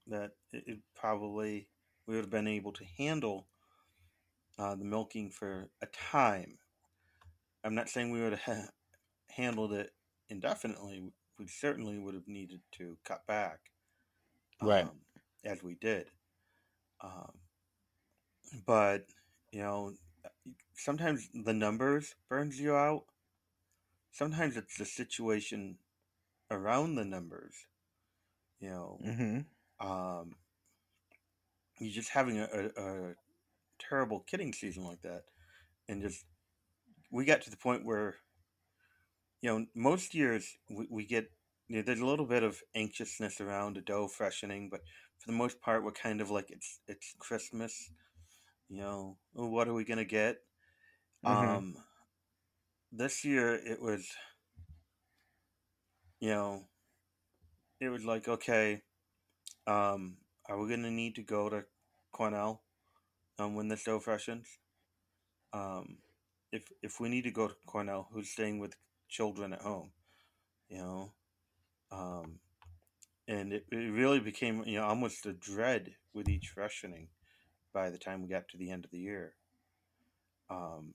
[0.08, 1.68] that it, it probably
[2.06, 3.48] we would have been able to handle
[4.58, 6.58] uh, the milking for a time.
[7.64, 8.70] I'm not saying we would have ha-
[9.30, 9.92] handled it
[10.28, 11.12] indefinitely.
[11.38, 13.70] We certainly would have needed to cut back,
[14.60, 14.88] Right.
[14.88, 15.00] um,
[15.44, 16.10] as we did.
[17.00, 17.40] Um,
[18.66, 19.06] but
[19.52, 19.94] you know,
[20.74, 23.04] sometimes the numbers burns you out.
[24.10, 25.78] Sometimes it's the situation
[26.50, 27.66] around the numbers.
[28.60, 29.40] You know, Mm-hmm.
[29.80, 30.36] Um,
[31.78, 33.14] you're just having a, a, a
[33.78, 35.24] terrible kidding season like that,
[35.88, 36.24] and just
[37.10, 38.16] we got to the point where,
[39.42, 41.30] you know, most years we, we get
[41.68, 44.80] you know, there's a little bit of anxiousness around a doe freshening, but
[45.18, 47.90] for the most part, we're kind of like it's it's Christmas.
[48.68, 50.38] You know, "Oh, what are we gonna get?
[51.24, 51.56] Mm-hmm.
[51.56, 51.76] Um,
[52.92, 54.08] this year it was,
[56.20, 56.64] you know,
[57.80, 58.82] it was like okay,
[59.66, 61.64] um, are we gonna need to go to
[62.12, 62.62] Cornell
[63.38, 64.46] um, when this doe freshens?
[65.52, 65.98] Um,
[66.52, 68.74] if if we need to go to Cornell, who's staying with
[69.08, 69.92] children at home?
[70.68, 71.12] You know,
[71.90, 72.40] um,
[73.28, 77.08] and it, it really became you know almost a dread with each freshening
[77.72, 79.34] by the time we got to the end of the year.
[80.48, 80.94] Um,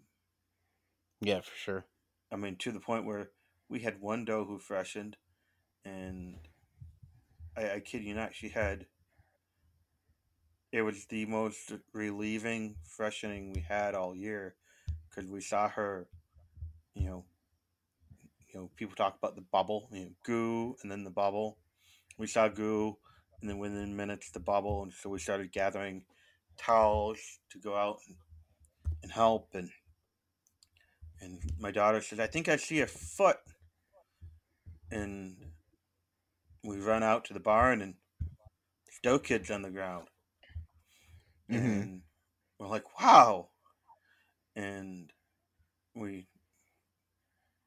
[1.21, 1.85] Yeah, for sure.
[2.31, 3.29] I mean, to the point where
[3.69, 5.17] we had one doe who freshened,
[5.85, 6.35] and
[7.55, 8.85] I, I kid you not, she had.
[10.71, 14.55] It was the most relieving freshening we had all year,
[15.09, 16.07] because we saw her,
[16.93, 17.25] you know.
[18.53, 21.57] You know, people talk about the bubble, you know, goo, and then the bubble.
[22.17, 22.97] We saw goo,
[23.39, 26.03] and then within minutes the bubble, and so we started gathering
[26.57, 28.17] towels to go out and,
[29.03, 29.69] and help, and
[31.21, 33.37] and my daughter says, "I think I see a foot,"
[34.91, 35.50] and
[36.63, 37.95] we run out to the barn, and
[38.85, 40.09] there's doe kids on the ground,
[41.51, 41.83] Mm-hmm.
[41.83, 42.01] and
[42.59, 43.49] we're like, "Wow!"
[44.55, 45.11] And
[45.95, 46.27] we,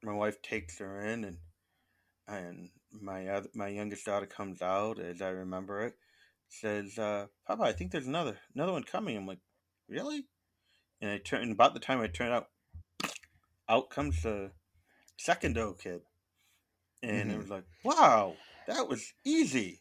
[0.02, 1.38] my wife takes her in, and
[2.26, 5.96] and my other, my youngest daughter comes out as I remember it,
[6.48, 9.40] says, uh, "Papa, I think there's another another one coming." I'm like,
[9.88, 10.26] "Really?"
[11.00, 12.48] And I turn, and about the time I turn out,
[13.68, 14.52] out comes the
[15.18, 16.02] second doe kid,
[17.02, 17.38] and it Mhm.
[17.38, 18.36] was like, "Wow,
[18.68, 19.80] that was easy."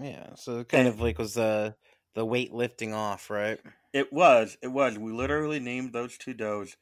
[0.00, 0.34] Yeah.
[0.36, 1.76] So it kind And- of like was the
[2.14, 3.58] the weight lifting off, right?
[3.92, 4.98] It was, it was.
[4.98, 6.76] We literally named those two does,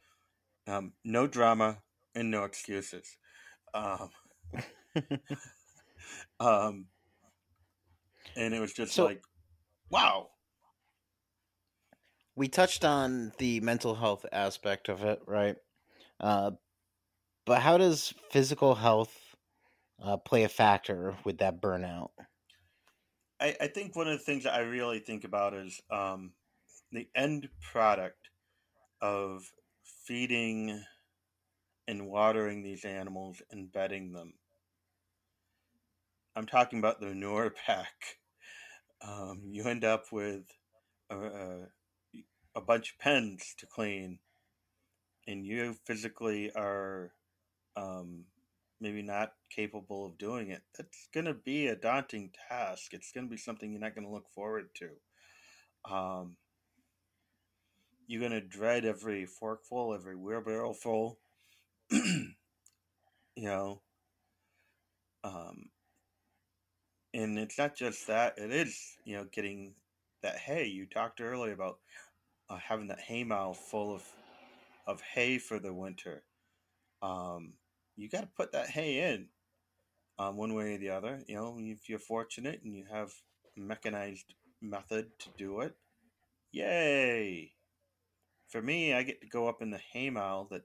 [0.66, 1.82] um, no drama
[2.14, 3.16] and no excuses.
[3.74, 4.10] Um,
[6.40, 6.86] um,
[8.36, 9.22] and it was just So- like,
[9.90, 10.30] wow.
[12.36, 15.56] we touched on the mental health aspect of it, right?
[16.18, 16.52] Uh,
[17.44, 19.19] but how does physical health
[20.03, 22.11] uh, play a factor with that burnout?
[23.40, 26.32] I, I think one of the things that I really think about is um,
[26.92, 28.28] the end product
[29.01, 29.51] of
[30.05, 30.84] feeding
[31.88, 34.34] and watering these animals and bedding them.
[36.36, 38.18] I'm talking about the manure pack.
[39.03, 40.44] Um, you end up with
[41.09, 41.59] a, a,
[42.55, 44.18] a bunch of pens to clean,
[45.26, 47.12] and you physically are
[47.76, 48.24] um,
[48.80, 50.62] maybe not capable of doing it.
[50.76, 52.92] That's going to be a daunting task.
[52.94, 55.92] It's going to be something you're not going to look forward to.
[55.92, 56.36] Um,
[58.06, 61.18] you're going to dread every forkful, every wheelbarrow full.
[61.90, 62.34] you
[63.36, 63.82] know,
[65.22, 65.70] um,
[67.14, 69.74] and it's not just that; it is you know getting
[70.22, 70.66] that hay.
[70.66, 71.78] You talked earlier about
[72.48, 74.02] uh, having that hay mow full of
[74.86, 76.24] of hay for the winter.
[77.02, 77.54] Um,
[78.01, 79.26] you got to put that hay in,
[80.18, 81.20] um, one way or the other.
[81.26, 83.12] You know, if you're fortunate and you have
[83.57, 85.74] mechanized method to do it,
[86.53, 87.53] yay!
[88.48, 90.62] For me, I get to go up in the hay mow that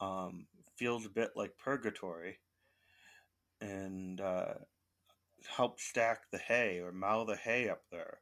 [0.00, 2.38] um, feels a bit like purgatory,
[3.60, 4.54] and uh,
[5.48, 8.18] help stack the hay or mow the hay up there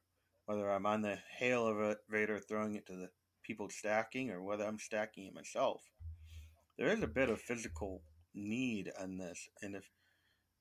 [0.47, 3.09] whether I'm on the hay elevator throwing it to the
[3.43, 5.83] people stacking or whether I'm stacking it myself.
[6.79, 8.03] There is a bit of physical
[8.35, 9.85] need on this, and if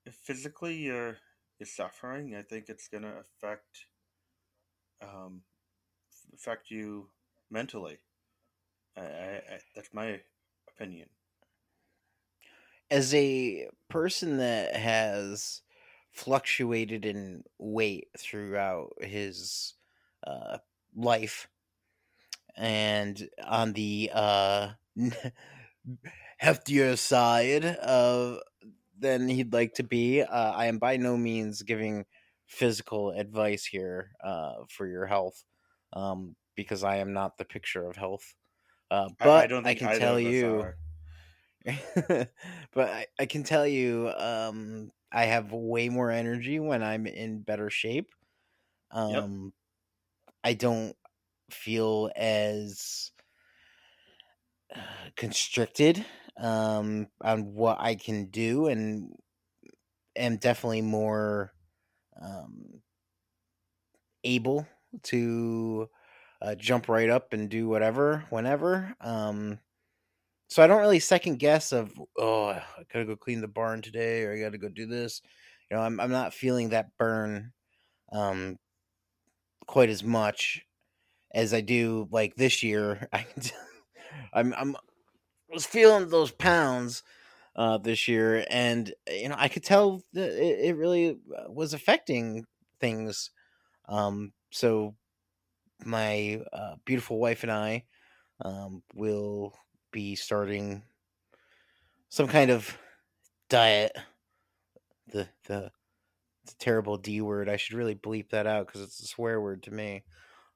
[0.06, 1.18] if physically you're
[1.60, 3.86] you're suffering, I think it's going to affect
[5.02, 5.42] um,
[6.34, 7.08] affect you
[7.50, 8.00] mentally.
[8.98, 10.20] I, I, I, that's my
[10.70, 11.08] opinion.
[12.90, 15.62] As a person that has
[16.12, 19.76] fluctuated in weight throughout his
[20.28, 20.58] uh,
[20.96, 21.48] life,
[22.58, 24.72] and on the uh,
[26.42, 28.40] heftier side of
[28.98, 30.22] than he'd like to be.
[30.22, 32.06] Uh, I am by no means giving
[32.46, 35.44] physical advice here uh, for your health
[35.94, 38.36] um, because I am not the picture of health.
[38.90, 40.66] Uh, but I, I can tell you,
[41.66, 47.42] but I, I, can tell you, um, I have way more energy when I'm in
[47.42, 48.10] better shape.
[48.92, 49.54] Um, yep.
[50.44, 50.96] I don't
[51.50, 53.12] feel as
[54.76, 54.80] uh,
[55.16, 56.06] constricted
[56.42, 59.16] um, on what I can do, and
[60.16, 61.54] am definitely more
[62.22, 62.82] um,
[64.24, 64.68] able
[65.04, 65.90] to
[66.42, 68.94] uh, jump right up and do whatever whenever.
[69.02, 69.60] Um,
[70.50, 74.24] so I don't really second guess of oh I gotta go clean the barn today
[74.24, 75.22] or I gotta go do this.
[75.70, 77.54] You know, I'm I'm not feeling that burn
[78.12, 78.58] um,
[79.68, 80.66] quite as much
[81.34, 83.08] as I do like this year.
[83.14, 83.26] I
[84.34, 84.76] I'm I'm
[85.52, 87.04] was feeling those pounds
[87.56, 91.74] uh, this year, and you know I could tell that it, it really uh, was
[91.74, 92.46] affecting
[92.80, 93.32] things.
[93.88, 94.96] Um, so
[95.86, 97.86] my uh, beautiful wife and I
[98.44, 99.54] um, will
[99.92, 100.84] be starting
[102.10, 102.78] some kind of
[103.50, 103.92] diet.
[105.08, 105.72] The the
[106.46, 107.50] the terrible D word.
[107.50, 110.04] I should really bleep that out because it's a swear word to me.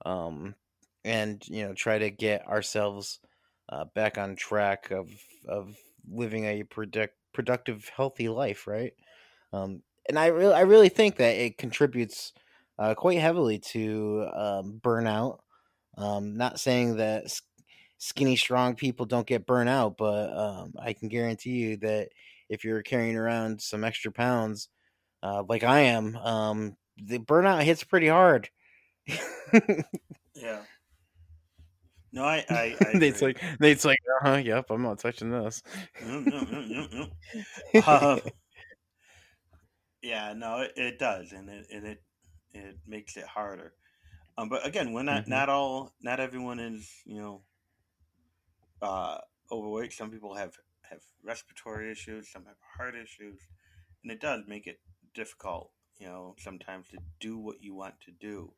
[0.06, 0.56] Um,
[1.04, 3.20] and you know, try to get ourselves
[3.70, 5.10] uh, back on track of
[5.48, 5.76] of
[6.10, 8.94] living a product, productive, healthy life, right?
[9.54, 12.34] Um, and I really, I really think that it contributes
[12.78, 15.40] uh, quite heavily to um, burnout.
[15.98, 17.26] Um, not saying that
[17.98, 22.10] skinny, strong people don't get burnout, but um, I can guarantee you that
[22.50, 24.70] if you're carrying around some extra pounds,
[25.24, 28.50] uh, like I am, um, the burnout hits pretty hard.
[30.36, 30.62] yeah.
[32.16, 35.62] No, I, I, I Nate's like, Nate's like, uh huh, yep, I'm not touching this.
[37.86, 38.20] uh,
[40.02, 42.02] yeah, no, it, it does, and it, and it,
[42.54, 43.74] it makes it harder.
[44.38, 45.32] Um, but again, we're not, mm-hmm.
[45.32, 47.42] not all, not everyone is, you know,
[48.82, 49.18] uh,
[49.52, 49.92] overweight.
[49.92, 50.54] Some people have
[50.90, 53.42] have respiratory issues, some have heart issues,
[54.04, 54.80] and it does make it
[55.14, 58.54] difficult, you know, sometimes to do what you want to do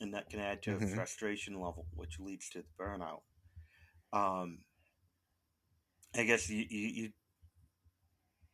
[0.00, 0.84] and that can add to mm-hmm.
[0.84, 3.20] a frustration level, which leads to the burnout.
[4.12, 4.58] Um,
[6.16, 7.10] I guess you you you,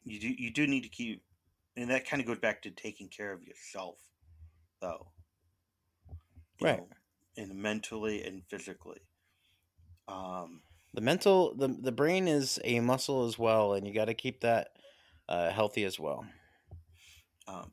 [0.05, 1.23] you do you do need to keep,
[1.77, 3.99] and that kind of goes back to taking care of yourself,
[4.81, 5.13] though.
[6.61, 6.79] You right.
[6.79, 6.89] Know,
[7.37, 9.01] and mentally and physically.
[10.09, 10.63] Um,
[10.95, 14.41] the mental, the the brain is a muscle as well, and you got to keep
[14.41, 14.69] that
[15.29, 16.25] uh, healthy as well.
[17.49, 17.73] Um,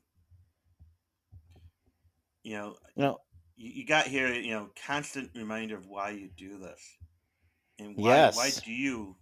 [2.42, 3.18] you know, you know,
[3.56, 6.80] you, you got here, you know, constant reminder of why you do this,
[7.78, 8.36] and why yes.
[8.36, 9.16] why do you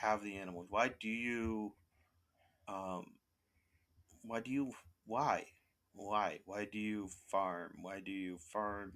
[0.00, 0.66] have the animals?
[0.70, 1.72] Why do you,
[2.68, 3.06] um,
[4.22, 4.72] why do you
[5.06, 5.46] why
[5.94, 7.72] why why do you farm?
[7.82, 8.94] Why do you farm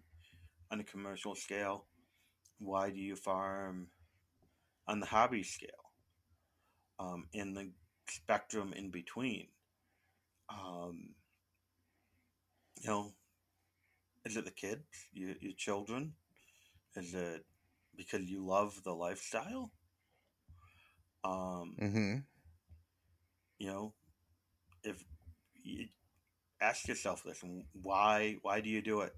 [0.71, 1.85] on a commercial scale?
[2.59, 3.89] Why do you farm
[4.89, 5.71] on the hobby scale?
[6.99, 7.71] Um, in the
[8.09, 9.49] spectrum in between.
[10.49, 11.11] Um,
[12.81, 13.13] you know,
[14.27, 16.13] is it the kids, your, your children?
[16.97, 17.45] Is it
[17.97, 19.71] because you love the lifestyle?
[21.25, 22.17] Um, mm-hmm.
[23.59, 23.95] You know,
[24.83, 25.03] if
[25.63, 25.87] you
[26.61, 29.15] ask yourself this, why why do you do it?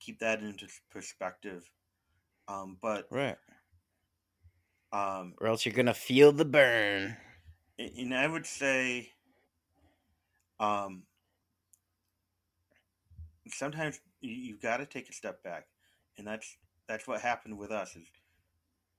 [0.00, 1.68] Keep that into perspective.
[2.48, 3.36] Um, but right.
[4.92, 7.16] Um, or else you're gonna feel the burn.
[7.78, 9.10] And I would say,
[10.58, 11.02] um,
[13.52, 15.66] sometimes you, you've got to take a step back,
[16.18, 16.56] and that's
[16.88, 17.96] that's what happened with us.
[17.96, 18.08] Is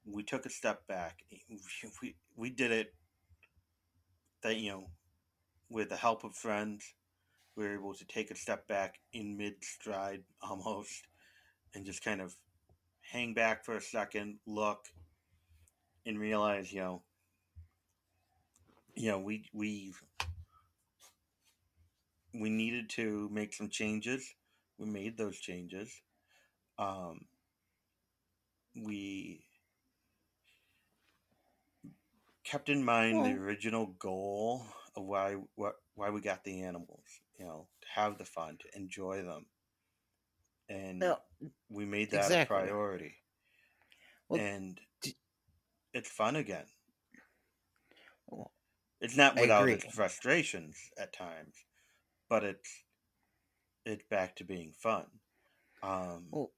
[0.06, 1.20] we took a step back.
[2.02, 2.94] We we did it.
[4.44, 4.90] That you know,
[5.70, 6.94] with the help of friends,
[7.56, 11.08] we were able to take a step back in mid stride almost,
[11.74, 12.36] and just kind of
[13.02, 14.86] hang back for a second, look,
[16.06, 17.04] and realize, you know,
[18.96, 19.94] you know, we we
[22.34, 24.36] we needed to make some changes
[24.78, 26.02] we made those changes.
[26.80, 27.26] Um,
[28.76, 29.46] we
[32.44, 34.66] kept in mind the original goal
[34.96, 37.06] of why what why we got the animals.
[37.40, 39.48] You know, to have the fun, to enjoy them,
[40.70, 41.18] and no,
[41.70, 43.16] we made that a priority.
[44.30, 45.16] Well, And d-
[45.94, 46.68] it's fun again.
[48.28, 48.52] well,
[49.02, 51.56] It's not without its frustrations at times,
[52.30, 52.84] but it's
[53.88, 55.06] it's back to being fun.
[55.84, 56.52] Um, Well,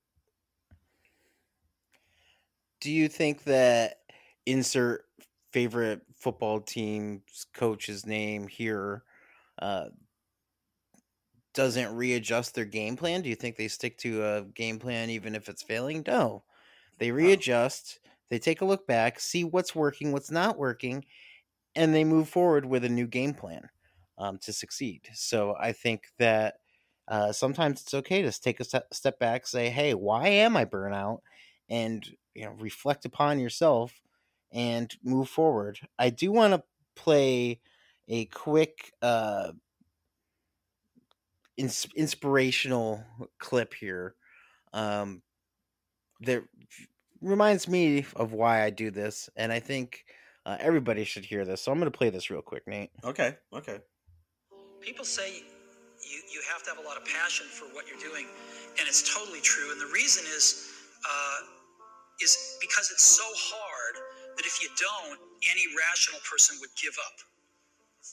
[2.79, 3.97] do you think that
[4.45, 5.05] insert
[5.51, 9.03] favorite football team's coach's name here
[9.61, 9.89] uh,
[11.53, 13.21] doesn't readjust their game plan?
[13.21, 16.03] Do you think they stick to a game plan even if it's failing?
[16.07, 16.43] No.
[16.99, 17.99] They readjust,
[18.29, 21.05] they take a look back, see what's working, what's not working,
[21.75, 23.69] and they move forward with a new game plan
[24.17, 25.09] um, to succeed.
[25.13, 26.55] So I think that
[27.09, 30.65] uh, sometimes it's okay to take a step, step back, say, "Hey, why am I
[30.65, 31.19] burnout?"
[31.69, 34.01] and you know, reflect upon yourself
[34.51, 35.79] and move forward.
[35.97, 36.63] I do want to
[36.95, 37.59] play
[38.07, 39.51] a quick uh,
[41.57, 43.03] ins- inspirational
[43.39, 44.15] clip here
[44.73, 45.21] um,
[46.21, 46.43] that
[47.21, 50.05] reminds me of why I do this, and I think
[50.45, 51.61] uh, everybody should hear this.
[51.61, 52.91] So I'm going to play this real quick, Nate.
[53.03, 53.79] okay, okay.
[54.81, 55.43] People say
[56.09, 58.25] you, you have to have a lot of passion for what you're doing,
[58.81, 59.69] and it's totally true.
[59.71, 60.73] And the reason is
[61.05, 61.39] uh,
[62.19, 63.95] is because it's so hard
[64.35, 67.15] that if you don't, any rational person would give up.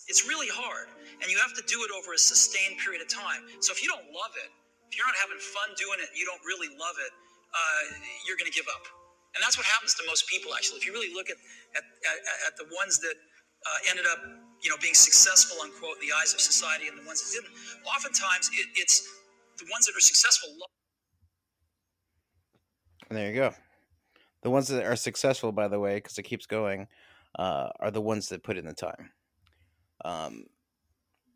[0.07, 0.93] It's really hard,
[1.23, 3.49] and you have to do it over a sustained period of time.
[3.59, 4.51] So if you don't love it,
[4.91, 7.13] if you're not having fun doing it, you don't really love it,
[7.51, 7.83] uh,
[8.27, 8.87] you're going to give up.
[9.35, 10.79] And that's what happens to most people, actually.
[10.79, 11.39] If you really look at
[11.75, 12.19] at, at,
[12.51, 14.21] at the ones that uh, ended up,
[14.63, 17.55] you know, being successful, unquote, in the eyes of society, and the ones that didn't,
[17.87, 19.07] oftentimes it, it's
[19.59, 20.51] the ones that are successful.
[20.51, 20.71] love
[23.09, 23.55] And there you go.
[24.43, 26.89] The ones that are successful, by the way, because it keeps going,
[27.39, 29.13] uh, are the ones that put in the time.
[30.05, 30.47] Um,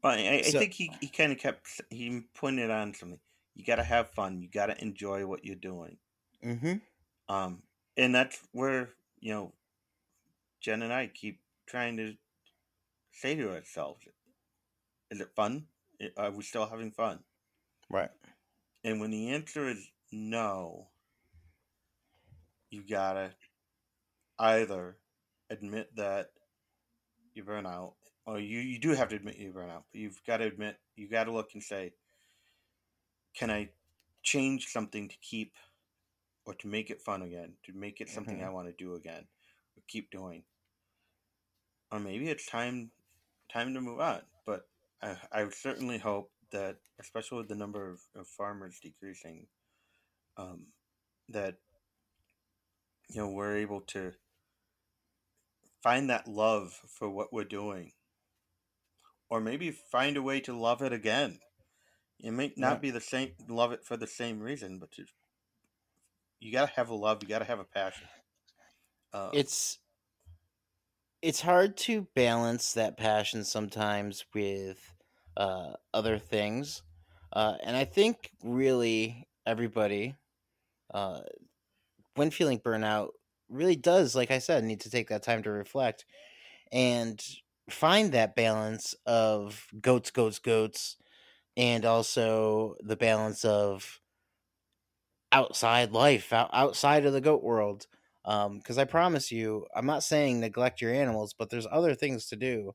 [0.02, 3.20] Well, I, I think he, he kind of kept he pointed on something.
[3.54, 4.40] You got to have fun.
[4.40, 5.98] You got to enjoy what you're doing.
[6.42, 6.74] hmm
[7.28, 7.62] Um,
[7.96, 8.90] and that's where
[9.20, 9.52] you know
[10.60, 12.16] Jen and I keep trying to
[13.20, 14.06] say to ourselves,
[15.10, 15.68] "Is it fun?
[16.16, 17.24] Are we still having fun?"
[17.90, 18.10] right.
[18.84, 20.90] And when the answer is no,
[22.70, 23.34] you gotta
[24.38, 24.98] either
[25.50, 26.32] admit that
[27.34, 27.96] you burn out,
[28.26, 30.76] or you, you do have to admit you burn out, but you've got to admit,
[30.96, 31.94] you got to look and say,
[33.34, 33.70] can I
[34.22, 35.54] change something to keep
[36.44, 38.94] or to make it fun again, to make it something hmm I want to do
[38.94, 39.26] again,
[39.76, 40.44] or keep doing?
[41.92, 42.90] Or maybe it's time
[43.52, 44.22] time to move on.
[44.46, 44.68] But
[45.02, 49.48] I, I certainly hope that, especially with the number of, of farmers decreasing,
[50.36, 50.68] um,
[51.28, 51.58] that
[53.10, 54.14] you know we're able to
[55.82, 57.92] find that love for what we're doing,
[59.30, 61.40] or maybe find a way to love it again.
[62.20, 62.82] It may not Right.
[62.82, 65.06] be the same love it for the same reason, but to,
[66.40, 68.08] you gotta have a love, you gotta have a passion.
[69.12, 69.78] Um, It's
[71.22, 74.94] it's hard to balance that passion sometimes with
[75.36, 76.82] uh, other things,
[77.32, 80.16] uh, and I think really everybody,
[80.92, 81.22] uh,
[82.16, 83.10] when feeling burnout,
[83.48, 86.06] really does, like I said, need to take that time to reflect
[86.72, 87.22] and
[87.70, 90.98] find that balance of goats, goats, goats,
[91.56, 94.00] and also the balance of
[95.32, 97.86] outside life, outside of the goat world.
[98.24, 102.36] Because I promise you, I'm not saying neglect your animals, but there's other things to
[102.36, 102.72] do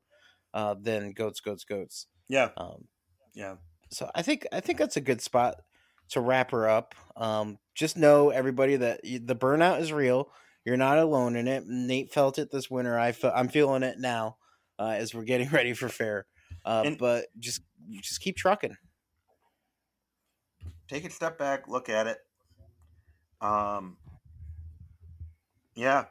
[0.54, 2.06] uh, than goats, goats, goats.
[2.28, 2.88] yeah, Um,
[3.34, 3.56] yeah,
[3.90, 5.56] so I think I think that's a good spot
[6.10, 6.94] to wrap her up.
[7.16, 10.30] Um, just know everybody that the burnout is real.
[10.64, 11.64] You're not alone in it.
[11.66, 12.98] Nate felt it this winter.
[12.98, 14.36] I fe- I'm feeling it now
[14.78, 16.26] uh, as we're getting ready for fair.
[16.64, 17.60] Uh, and but just
[18.00, 18.76] just keep trucking.
[20.88, 22.18] take a step back, look at it.
[23.40, 23.96] Um,
[25.76, 26.06] yeah,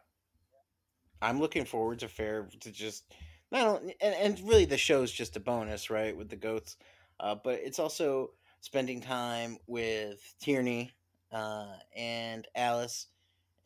[1.22, 3.13] I'm looking forward to fair to just
[3.51, 6.78] not only, and, and really the show's just a bonus, right, with the goats.
[7.20, 10.91] Uh, but it's also spending time with Tierney
[11.32, 13.07] uh, and Alice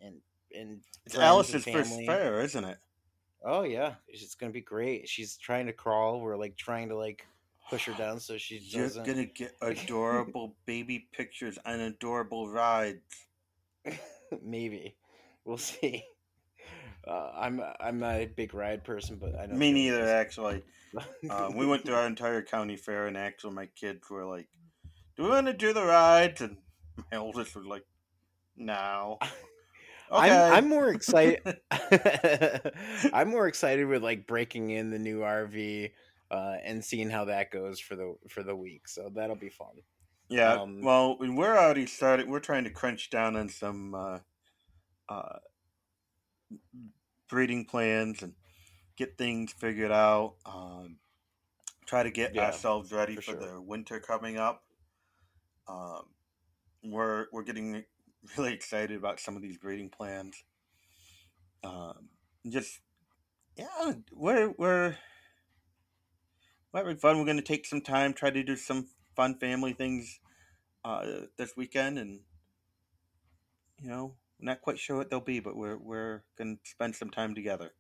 [0.02, 0.16] and
[0.56, 2.78] and it's friends and Alice's first fair, isn't it?
[3.44, 5.08] Oh yeah, it's gonna be great.
[5.08, 6.22] She's trying to crawl.
[6.22, 7.26] We're like trying to like
[7.70, 9.06] push her down so she You're doesn't.
[9.06, 13.28] gonna get adorable baby pictures and adorable rides.
[14.44, 14.96] Maybe
[15.46, 16.04] we'll see.
[17.08, 20.10] Uh, I'm I'm not a big ride person, but I don't know Me neither, is.
[20.10, 20.64] actually.
[21.30, 24.48] Um, we went through our entire county fair, and actually, my kids were like
[25.20, 26.40] do we want to do the rides?
[26.40, 26.56] And
[27.12, 27.84] my oldest was like,
[28.56, 29.18] no.
[30.12, 31.42] I'm I'm more excited.
[33.14, 35.92] I'm more excited with like breaking in the new RV
[36.32, 38.88] uh, and seeing how that goes for the for the week.
[38.88, 39.82] So that'll be fun.
[40.30, 40.54] Yeah.
[40.54, 42.28] Um, well, we're already started.
[42.28, 43.94] We're trying to crunch down on some
[45.10, 45.40] uh,
[47.28, 48.34] breeding plans and
[48.98, 50.36] get things figured out.
[50.46, 50.98] Um,
[51.86, 53.40] try to get yeah, ourselves ready for, for sure.
[53.40, 54.64] the winter coming up.
[55.68, 56.04] Um,
[56.84, 57.84] we're we're getting
[58.38, 60.44] really excited about some of these breeding plans.
[61.64, 62.10] Um,
[62.48, 62.80] just
[63.58, 64.96] yeah, we're we're
[66.72, 67.18] we're having fun.
[67.18, 70.20] We're going to take some time, try to do some fun family things
[70.86, 71.06] uh,
[71.38, 72.22] this weekend, and
[73.82, 77.10] you know, not quite sure what they'll be, but we're we're going to spend some
[77.10, 77.72] time together.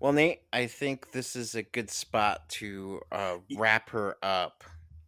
[0.00, 4.62] Well, Nate, I think this is a good spot to uh, wrap her up.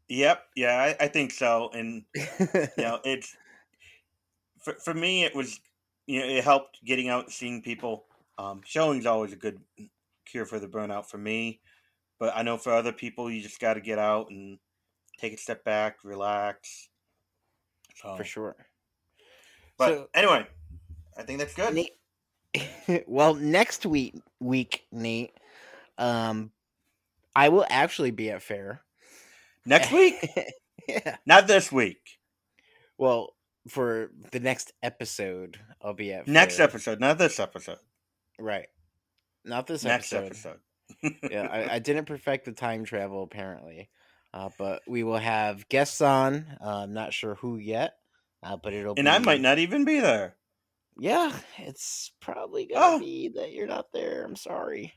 [0.09, 1.71] Yep, yeah, I, I think so.
[1.75, 3.37] And you know, it's
[4.63, 5.61] for for me, it was
[6.07, 8.05] you know, it helped getting out seeing people.
[8.39, 9.61] Um, showing's always a good
[10.25, 11.61] cure for the burnout for me,
[12.19, 14.59] but I know for other people, you just got to get out and
[15.19, 16.89] take a step back, relax.
[18.03, 18.57] For sure.
[19.79, 20.47] But so, anyway,
[21.17, 21.75] I think that's good.
[21.75, 25.33] Nate, well, next week, week, Nate,
[25.99, 26.51] um,
[27.35, 28.83] I will actually be at fair.
[29.65, 30.15] Next week?
[30.89, 31.17] yeah.
[31.27, 32.19] Not this week.
[32.99, 33.35] Well,
[33.69, 37.79] for the next episode, I'll be at next episode, not this episode.
[38.39, 38.69] Right.
[39.45, 40.59] Not this next episode.
[41.03, 41.31] episode.
[41.31, 43.91] yeah, I, I, didn't perfect the time travel apparently,
[44.37, 46.45] uh, but we will have guests on.
[46.63, 47.95] Uh, I'm not sure who yet,
[48.43, 48.95] uh, but it'll.
[48.97, 49.11] And be...
[49.11, 50.37] I might not even be there.
[50.99, 52.99] Yeah, it's probably gonna oh.
[52.99, 54.25] be that you're not there.
[54.25, 54.93] I'm sorry.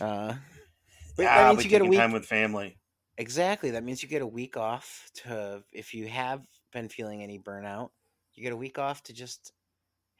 [0.00, 0.34] Uh,
[1.16, 2.76] but yeah, that means you get a week time with family.
[3.18, 3.70] Exactly.
[3.70, 7.90] That means you get a week off to if you have been feeling any burnout,
[8.34, 9.52] you get a week off to just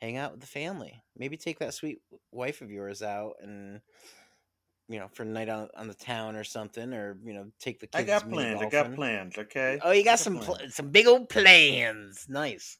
[0.00, 1.02] hang out with the family.
[1.16, 1.98] Maybe take that sweet
[2.30, 3.80] wife of yours out and
[4.90, 7.78] you know, for a night on, on the town or something, or you know, take
[7.78, 8.02] the kids.
[8.02, 8.60] I got plans.
[8.60, 9.38] I got plans.
[9.38, 9.78] Okay.
[9.82, 12.26] Oh, you got, got some pl- some big old plans.
[12.28, 12.76] Nice.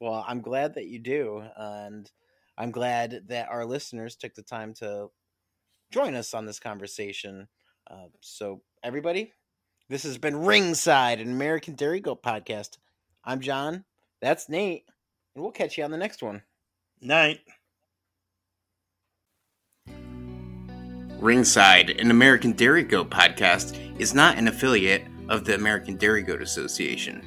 [0.00, 2.08] Well, I'm glad that you do, and
[2.56, 5.08] I'm glad that our listeners took the time to
[5.90, 7.48] join us on this conversation.
[7.90, 9.32] Uh, so, everybody,
[9.88, 12.78] this has been Ringside, an American Dairy Goat podcast.
[13.24, 13.84] I'm John.
[14.20, 14.84] That's Nate.
[15.34, 16.42] And we'll catch you on the next one.
[17.00, 17.40] Night.
[21.20, 26.40] Ringside, an American Dairy Goat podcast, is not an affiliate of the American Dairy Goat
[26.40, 27.26] Association.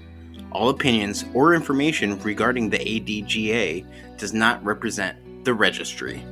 [0.53, 6.23] All opinions or information regarding the ADGA does not represent the registry.